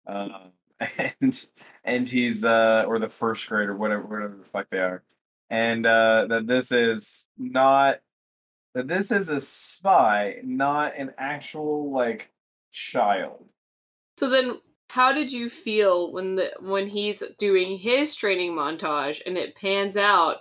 uh, 0.06 0.46
and 1.20 1.44
and 1.84 2.08
he's 2.08 2.46
uh 2.46 2.84
or 2.88 2.98
the 2.98 3.08
first 3.08 3.46
grade 3.46 3.68
or 3.68 3.76
whatever 3.76 4.02
whatever 4.02 4.36
the 4.36 4.48
fuck 4.48 4.68
they 4.70 4.78
are, 4.78 5.02
and 5.50 5.84
uh, 5.84 6.26
that 6.30 6.46
this 6.46 6.72
is 6.72 7.26
not 7.36 8.00
that 8.74 8.88
this 8.88 9.10
is 9.10 9.28
a 9.28 9.40
spy, 9.40 10.36
not 10.42 10.96
an 10.96 11.12
actual 11.18 11.92
like 11.92 12.30
child. 12.72 13.44
So 14.16 14.30
then 14.30 14.60
how 14.90 15.12
did 15.12 15.30
you 15.30 15.48
feel 15.48 16.12
when 16.12 16.34
the 16.34 16.52
when 16.60 16.84
he's 16.84 17.22
doing 17.38 17.78
his 17.78 18.16
training 18.16 18.52
montage 18.52 19.20
and 19.24 19.38
it 19.38 19.54
pans 19.54 19.96
out 19.96 20.38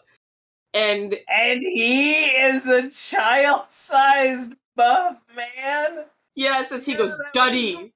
and 0.74 1.14
And 1.32 1.62
he 1.62 2.24
is 2.26 2.66
a 2.66 2.90
child-sized 2.90 4.54
buff 4.76 5.20
man. 5.36 6.06
yes 6.36 6.72
as 6.72 6.84
he 6.84 6.96
goes 6.96 7.16
that 7.18 7.32
Duddy 7.32 7.94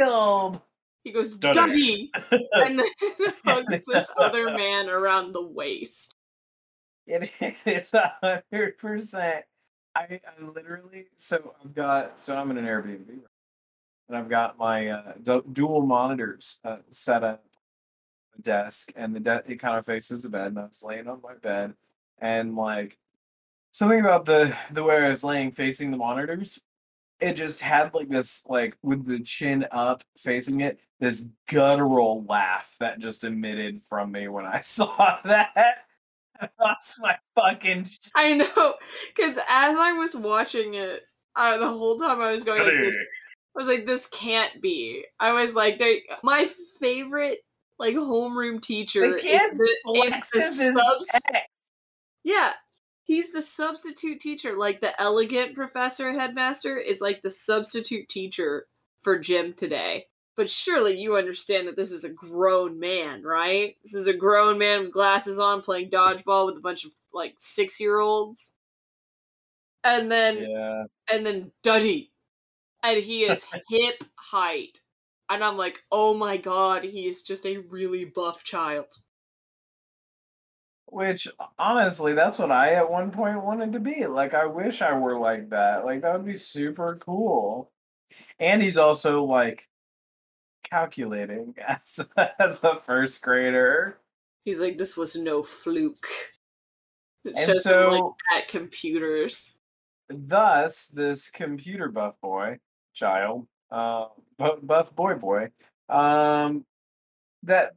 Wild. 0.00 0.62
he 1.02 1.12
goes 1.12 1.36
Duddy. 1.36 2.10
Duddy 2.10 2.12
and 2.52 2.78
then 2.78 2.86
hugs 3.44 3.84
this 3.84 4.10
other 4.22 4.46
man 4.56 4.88
around 4.88 5.32
the 5.32 5.46
waist. 5.46 6.14
It 7.06 7.30
is 7.66 7.92
a 7.92 8.14
hundred 8.22 8.78
percent. 8.78 9.44
I, 9.94 10.00
I 10.02 10.42
literally 10.42 11.08
so 11.16 11.54
I've 11.62 11.74
got 11.74 12.18
so 12.18 12.34
I'm 12.36 12.50
in 12.50 12.56
an 12.56 12.64
Airbnb 12.64 13.08
right? 13.08 13.33
And 14.08 14.16
I've 14.16 14.28
got 14.28 14.58
my 14.58 14.88
uh, 14.88 15.12
du- 15.22 15.44
dual 15.52 15.86
monitors 15.86 16.60
uh, 16.64 16.78
set 16.90 17.24
up 17.24 17.44
on 17.44 18.36
the 18.36 18.42
desk 18.42 18.92
and 18.96 19.14
the 19.14 19.20
de- 19.20 19.44
it 19.46 19.56
kind 19.56 19.78
of 19.78 19.86
faces 19.86 20.22
the 20.22 20.28
bed 20.28 20.48
and 20.48 20.58
I 20.58 20.64
was 20.64 20.82
laying 20.82 21.08
on 21.08 21.20
my 21.22 21.34
bed 21.34 21.74
and 22.18 22.56
like 22.56 22.98
something 23.72 24.00
about 24.00 24.24
the 24.24 24.56
the 24.70 24.84
way 24.84 25.04
I 25.04 25.08
was 25.08 25.24
laying 25.24 25.50
facing 25.52 25.90
the 25.90 25.96
monitors 25.96 26.60
it 27.20 27.34
just 27.34 27.60
had 27.60 27.94
like 27.94 28.08
this 28.08 28.42
like 28.46 28.76
with 28.82 29.06
the 29.06 29.20
chin 29.20 29.66
up 29.70 30.02
facing 30.16 30.60
it 30.60 30.78
this 31.00 31.26
guttural 31.48 32.24
laugh 32.28 32.76
that 32.80 32.98
just 32.98 33.24
emitted 33.24 33.82
from 33.82 34.12
me 34.12 34.28
when 34.28 34.46
I 34.46 34.60
saw 34.60 35.18
that. 35.24 35.78
I 36.40 36.48
lost 36.60 36.98
my 37.00 37.16
fucking 37.34 37.84
shit. 37.84 38.10
I 38.14 38.34
know 38.34 38.74
cuz 39.16 39.38
as 39.48 39.76
I 39.76 39.92
was 39.92 40.16
watching 40.16 40.74
it 40.74 41.00
uh, 41.36 41.58
the 41.58 41.68
whole 41.68 41.96
time 41.96 42.20
I 42.20 42.32
was 42.32 42.44
going 42.44 42.62
like 42.62 42.72
this 42.72 42.98
I 43.56 43.62
was 43.62 43.68
like, 43.68 43.86
this 43.86 44.06
can't 44.08 44.60
be. 44.60 45.04
I 45.20 45.32
was 45.32 45.54
like, 45.54 45.78
they 45.78 46.02
my 46.22 46.48
favorite 46.80 47.38
like 47.78 47.94
homeroom 47.94 48.60
teacher 48.60 49.00
The 49.00 49.16
is 49.16 49.50
the, 49.52 50.02
is 50.04 50.32
the 50.32 50.72
subs. 50.72 51.20
Yeah, 52.24 52.52
he's 53.04 53.32
the 53.32 53.42
substitute 53.42 54.20
teacher. 54.20 54.54
Like 54.56 54.80
the 54.80 55.00
elegant 55.00 55.54
professor 55.54 56.12
headmaster 56.12 56.78
is 56.78 57.00
like 57.00 57.22
the 57.22 57.30
substitute 57.30 58.08
teacher 58.08 58.66
for 58.98 59.18
gym 59.18 59.52
today. 59.52 60.06
But 60.36 60.50
surely 60.50 60.98
you 60.98 61.16
understand 61.16 61.68
that 61.68 61.76
this 61.76 61.92
is 61.92 62.02
a 62.04 62.12
grown 62.12 62.80
man, 62.80 63.22
right? 63.22 63.76
This 63.84 63.94
is 63.94 64.08
a 64.08 64.16
grown 64.16 64.58
man 64.58 64.80
with 64.80 64.92
glasses 64.92 65.38
on 65.38 65.62
playing 65.62 65.90
dodgeball 65.90 66.46
with 66.46 66.56
a 66.56 66.60
bunch 66.60 66.84
of 66.84 66.92
like 67.12 67.34
six 67.36 67.80
year 67.80 67.98
olds. 68.00 68.54
And 69.84 70.10
then 70.10 70.50
Yeah. 70.50 70.84
and 71.12 71.24
then 71.24 71.52
Duddy. 71.62 72.10
And 72.84 73.02
he 73.02 73.24
is 73.24 73.44
hip 73.68 74.04
height. 74.16 74.78
And 75.28 75.42
I'm 75.42 75.56
like, 75.56 75.82
oh 75.90 76.14
my 76.14 76.36
god, 76.36 76.84
he 76.84 77.06
is 77.06 77.22
just 77.22 77.46
a 77.46 77.58
really 77.58 78.04
buff 78.04 78.44
child. 78.44 78.94
Which 80.86 81.26
honestly, 81.58 82.12
that's 82.14 82.38
what 82.38 82.52
I 82.52 82.74
at 82.74 82.90
one 82.90 83.10
point 83.10 83.42
wanted 83.42 83.72
to 83.72 83.80
be. 83.80 84.06
Like 84.06 84.32
I 84.34 84.46
wish 84.46 84.80
I 84.82 84.92
were 84.96 85.18
like 85.18 85.50
that. 85.50 85.84
Like 85.84 86.02
that 86.02 86.14
would 86.16 86.24
be 86.26 86.36
super 86.36 86.96
cool. 86.96 87.72
And 88.40 88.62
he's 88.62 88.78
also 88.78 89.24
like 89.24 89.68
calculating 90.64 91.54
as 91.66 92.06
as 92.38 92.64
a 92.64 92.78
first 92.80 93.22
grader. 93.22 94.00
He's 94.42 94.60
like, 94.60 94.78
this 94.78 94.96
was 94.96 95.16
no 95.16 95.42
fluke. 95.42 96.06
It 97.24 97.36
And 97.36 97.38
shows 97.38 97.66
him 97.66 97.86
like 97.88 98.04
so 98.04 98.16
at 98.36 98.48
computers. 98.48 99.60
thus 100.08 100.86
this 100.88 101.28
computer 101.30 101.88
buff 101.88 102.18
boy 102.20 102.58
child 102.94 103.46
uh 103.70 104.06
buff 104.62 104.94
boy 104.94 105.14
boy 105.14 105.48
um 105.88 106.64
that 107.42 107.74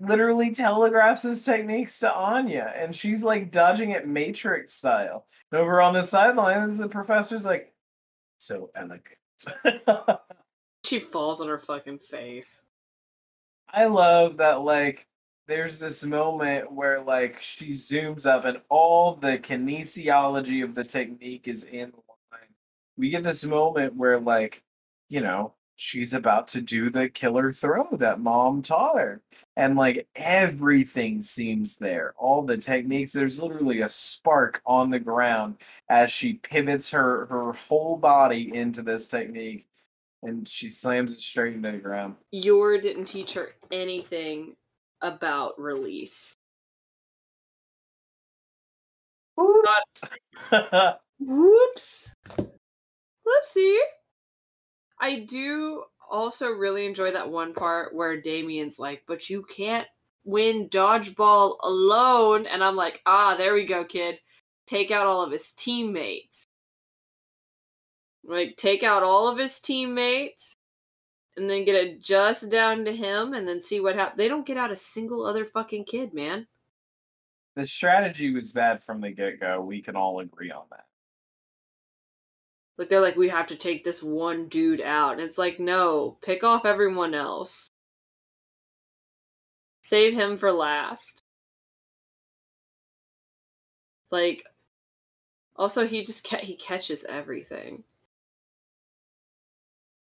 literally 0.00 0.54
telegraphs 0.54 1.22
his 1.22 1.42
techniques 1.42 1.98
to 1.98 2.12
anya 2.12 2.72
and 2.76 2.94
she's 2.94 3.24
like 3.24 3.50
dodging 3.50 3.90
it 3.90 4.06
matrix 4.06 4.74
style 4.74 5.26
and 5.50 5.60
over 5.60 5.80
on 5.80 5.92
the 5.92 6.02
sidelines 6.02 6.78
the 6.78 6.88
professor's 6.88 7.44
like 7.44 7.72
so 8.38 8.70
elegant 8.74 9.16
She 10.86 10.98
falls 10.98 11.42
on 11.42 11.48
her 11.48 11.58
fucking 11.58 11.98
face. 11.98 12.66
i 13.68 13.84
love 13.84 14.38
that 14.38 14.62
like 14.62 15.06
there's 15.50 15.80
this 15.80 16.04
moment 16.04 16.72
where 16.72 17.02
like 17.02 17.40
she 17.40 17.70
zooms 17.70 18.24
up 18.24 18.44
and 18.44 18.60
all 18.68 19.16
the 19.16 19.36
kinesiology 19.36 20.62
of 20.62 20.76
the 20.76 20.84
technique 20.84 21.48
is 21.48 21.64
in. 21.64 21.92
We 23.00 23.08
get 23.08 23.22
this 23.22 23.46
moment 23.46 23.96
where 23.96 24.20
like, 24.20 24.62
you 25.08 25.22
know, 25.22 25.54
she's 25.76 26.12
about 26.12 26.46
to 26.48 26.60
do 26.60 26.90
the 26.90 27.08
killer 27.08 27.50
throw 27.50 27.88
that 27.92 28.20
mom 28.20 28.60
taught 28.60 28.98
her. 28.98 29.22
And 29.56 29.74
like 29.74 30.06
everything 30.14 31.22
seems 31.22 31.78
there. 31.78 32.12
All 32.18 32.42
the 32.42 32.58
techniques, 32.58 33.14
there's 33.14 33.40
literally 33.40 33.80
a 33.80 33.88
spark 33.88 34.60
on 34.66 34.90
the 34.90 34.98
ground 34.98 35.56
as 35.88 36.10
she 36.10 36.34
pivots 36.34 36.90
her 36.90 37.24
her 37.30 37.54
whole 37.54 37.96
body 37.96 38.54
into 38.54 38.82
this 38.82 39.08
technique 39.08 39.66
and 40.22 40.46
she 40.46 40.68
slams 40.68 41.14
it 41.14 41.20
straight 41.20 41.54
into 41.54 41.72
the 41.72 41.78
ground. 41.78 42.16
Yor 42.32 42.76
didn't 42.76 43.06
teach 43.06 43.32
her 43.32 43.52
anything 43.72 44.54
about 45.00 45.58
release. 45.58 46.34
Oops. 49.40 50.02
Whoops. 51.18 52.14
Whoopsie. 53.30 53.78
I 55.00 55.20
do 55.20 55.84
also 56.10 56.50
really 56.50 56.84
enjoy 56.86 57.12
that 57.12 57.30
one 57.30 57.54
part 57.54 57.94
where 57.94 58.20
Damian's 58.20 58.78
like, 58.80 59.04
but 59.06 59.30
you 59.30 59.42
can't 59.44 59.86
win 60.24 60.68
dodgeball 60.68 61.56
alone. 61.62 62.46
And 62.46 62.62
I'm 62.64 62.76
like, 62.76 63.00
ah, 63.06 63.36
there 63.38 63.54
we 63.54 63.64
go, 63.64 63.84
kid. 63.84 64.20
Take 64.66 64.90
out 64.90 65.06
all 65.06 65.22
of 65.22 65.32
his 65.32 65.52
teammates. 65.52 66.44
Like, 68.24 68.56
take 68.56 68.82
out 68.82 69.02
all 69.02 69.28
of 69.28 69.38
his 69.38 69.60
teammates 69.60 70.54
and 71.36 71.48
then 71.48 71.64
get 71.64 71.74
it 71.74 72.02
just 72.02 72.50
down 72.50 72.84
to 72.84 72.92
him 72.92 73.32
and 73.32 73.48
then 73.48 73.60
see 73.60 73.80
what 73.80 73.96
happens. 73.96 74.18
They 74.18 74.28
don't 74.28 74.46
get 74.46 74.56
out 74.58 74.70
a 74.70 74.76
single 74.76 75.24
other 75.24 75.44
fucking 75.44 75.84
kid, 75.84 76.12
man. 76.12 76.46
the 77.56 77.66
strategy 77.66 78.32
was 78.32 78.52
bad 78.52 78.82
from 78.82 79.00
the 79.00 79.10
get 79.10 79.40
go. 79.40 79.60
We 79.60 79.82
can 79.82 79.96
all 79.96 80.20
agree 80.20 80.50
on 80.50 80.64
that. 80.70 80.84
Like 82.80 82.88
they're 82.88 83.02
like, 83.02 83.16
we 83.16 83.28
have 83.28 83.48
to 83.48 83.56
take 83.56 83.84
this 83.84 84.02
one 84.02 84.48
dude 84.48 84.80
out. 84.80 85.12
And 85.12 85.20
it's 85.20 85.36
like, 85.36 85.60
no, 85.60 86.16
pick 86.22 86.42
off 86.42 86.64
everyone 86.64 87.12
else. 87.12 87.68
Save 89.82 90.14
him 90.14 90.38
for 90.38 90.50
last. 90.50 91.22
Like 94.10 94.46
also 95.56 95.86
he 95.86 96.02
just 96.02 96.26
ca- 96.26 96.38
he 96.38 96.54
catches 96.54 97.04
everything. 97.04 97.84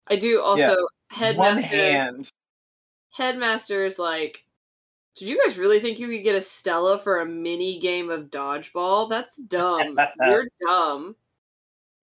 I 0.10 0.18
do 0.18 0.42
also 0.42 0.76
One 0.76 0.88
headmaster 1.12 1.78
hand. 1.78 2.30
headmaster 3.14 3.86
is 3.86 3.98
like 3.98 4.44
did 5.16 5.30
you 5.30 5.42
guys 5.46 5.58
really 5.58 5.80
think 5.80 5.98
you 5.98 6.10
could 6.10 6.26
get 6.26 6.36
a 6.36 6.42
Stella 6.42 7.00
for 7.00 7.22
a 7.22 7.26
mini 7.26 7.80
game 7.80 8.10
of 8.10 8.30
dodgeball? 8.30 9.10
That's 9.10 9.38
dumb. 9.38 9.98
You're 10.26 10.50
dumb. 10.60 11.16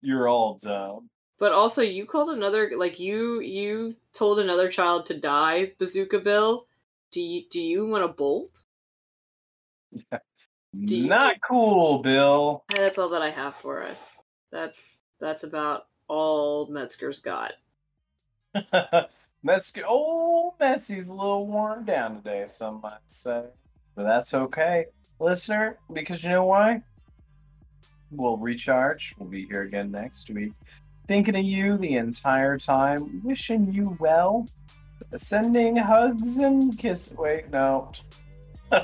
You're 0.02 0.28
all 0.28 0.58
dumb. 0.60 1.08
But 1.38 1.52
also, 1.52 1.82
you 1.82 2.04
called 2.06 2.28
another 2.30 2.70
like 2.76 3.00
you 3.00 3.40
you 3.40 3.92
told 4.12 4.38
another 4.38 4.68
child 4.68 5.06
to 5.06 5.18
die, 5.18 5.72
Bazooka 5.78 6.20
Bill. 6.20 6.66
Do 7.10 7.20
you 7.22 7.42
do 7.48 7.60
you 7.60 7.86
want 7.86 8.04
a 8.04 8.08
bolt? 8.08 8.64
Do 10.84 10.96
you- 10.96 11.08
Not 11.08 11.40
cool, 11.40 11.98
Bill. 11.98 12.64
And 12.70 12.78
that's 12.78 12.98
all 12.98 13.08
that 13.10 13.22
I 13.22 13.30
have 13.30 13.54
for 13.54 13.82
us. 13.82 14.24
That's 14.50 15.02
that's 15.20 15.42
about 15.44 15.86
all 16.08 16.66
Metzger's 16.66 17.18
got. 17.20 17.52
Metzger, 19.42 19.82
oh, 19.88 20.54
Metsy's 20.60 21.08
a 21.08 21.14
little 21.16 21.46
worn 21.46 21.84
down 21.84 22.16
today, 22.16 22.44
some 22.46 22.80
might 22.80 22.98
say. 23.08 23.44
But 23.94 24.04
that's 24.04 24.32
okay, 24.34 24.86
listener, 25.18 25.78
because 25.92 26.22
you 26.22 26.30
know 26.30 26.44
why? 26.44 26.82
We'll 28.12 28.36
recharge. 28.36 29.14
We'll 29.18 29.28
be 29.28 29.46
here 29.46 29.62
again 29.62 29.90
next 29.90 30.30
week. 30.30 30.52
Thinking 31.06 31.36
of 31.36 31.44
you 31.44 31.76
the 31.78 31.96
entire 31.96 32.58
time, 32.58 33.20
wishing 33.24 33.72
you 33.72 33.96
well, 33.98 34.46
sending 35.16 35.76
hugs 35.76 36.38
and 36.38 36.78
kiss. 36.78 37.12
Wait, 37.16 37.50
no. 37.50 37.90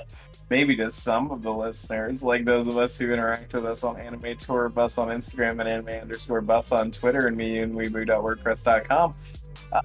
Maybe 0.51 0.75
to 0.77 0.91
some 0.91 1.31
of 1.31 1.43
the 1.43 1.53
listeners, 1.53 2.23
like 2.23 2.45
those 2.45 2.69
of 2.69 2.79
us 2.79 2.99
who 2.99 3.13
interact 3.13 3.53
with 3.53 3.67
us 3.67 3.85
on 3.85 4.01
Anime 4.01 4.37
Tour 4.39 4.71
Bus 4.71 4.97
on 4.97 5.09
Instagram 5.09 5.61
and 5.61 5.69
anime 5.69 5.89
underscore 5.89 6.41
bus 6.41 6.73
on 6.73 6.91
Twitter 6.91 7.27
and 7.27 7.37
me 7.37 7.59
and 7.59 7.75
weeboo.wordpress.com. 7.75 9.15
Uh, 9.71 9.81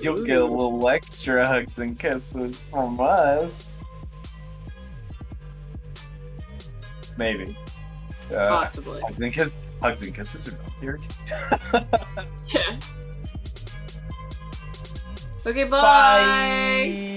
you'll 0.00 0.24
get 0.24 0.40
a 0.40 0.44
little 0.44 0.88
extra 0.88 1.46
hugs 1.46 1.78
and 1.78 1.98
kisses 1.98 2.58
from 2.58 2.98
us. 3.00 3.80
Maybe. 7.16 7.54
Uh, 8.32 8.48
Possibly. 8.48 9.00
hugs 9.00 9.20
and 9.20 9.32
kiss, 9.32 9.58
hugs 9.80 10.02
and 10.02 10.14
kisses 10.14 10.48
are 10.48 10.52
not 10.52 10.80
guaranteed. 10.80 11.14
Yeah. 12.54 12.78
Okay, 15.44 15.64
bye. 15.64 15.80
Bye. 15.80 17.11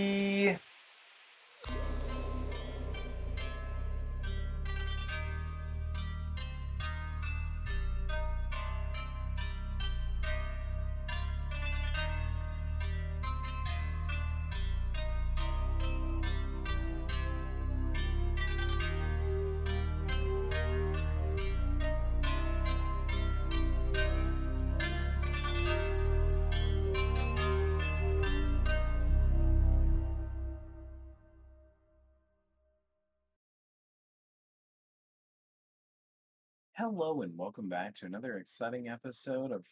Hello 36.97 37.23
and 37.23 37.37
welcome 37.37 37.67
back 37.67 37.93
to 37.93 38.05
another 38.05 38.37
exciting 38.37 38.87
episode 38.87 39.51
of 39.51 39.65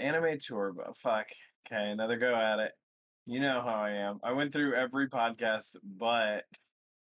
Anime 0.00 0.36
Tour. 0.40 0.72
But 0.76 0.96
fuck, 0.96 1.28
okay, 1.64 1.92
another 1.92 2.16
go 2.16 2.34
at 2.34 2.58
it. 2.58 2.72
You 3.24 3.38
know 3.38 3.62
how 3.62 3.76
I 3.76 3.90
am. 3.90 4.18
I 4.24 4.32
went 4.32 4.52
through 4.52 4.74
every 4.74 5.08
podcast 5.08 5.76
but 5.84 6.42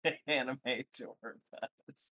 Anime 0.28 0.58
Tour. 0.94 1.38
Bus. 1.54 1.87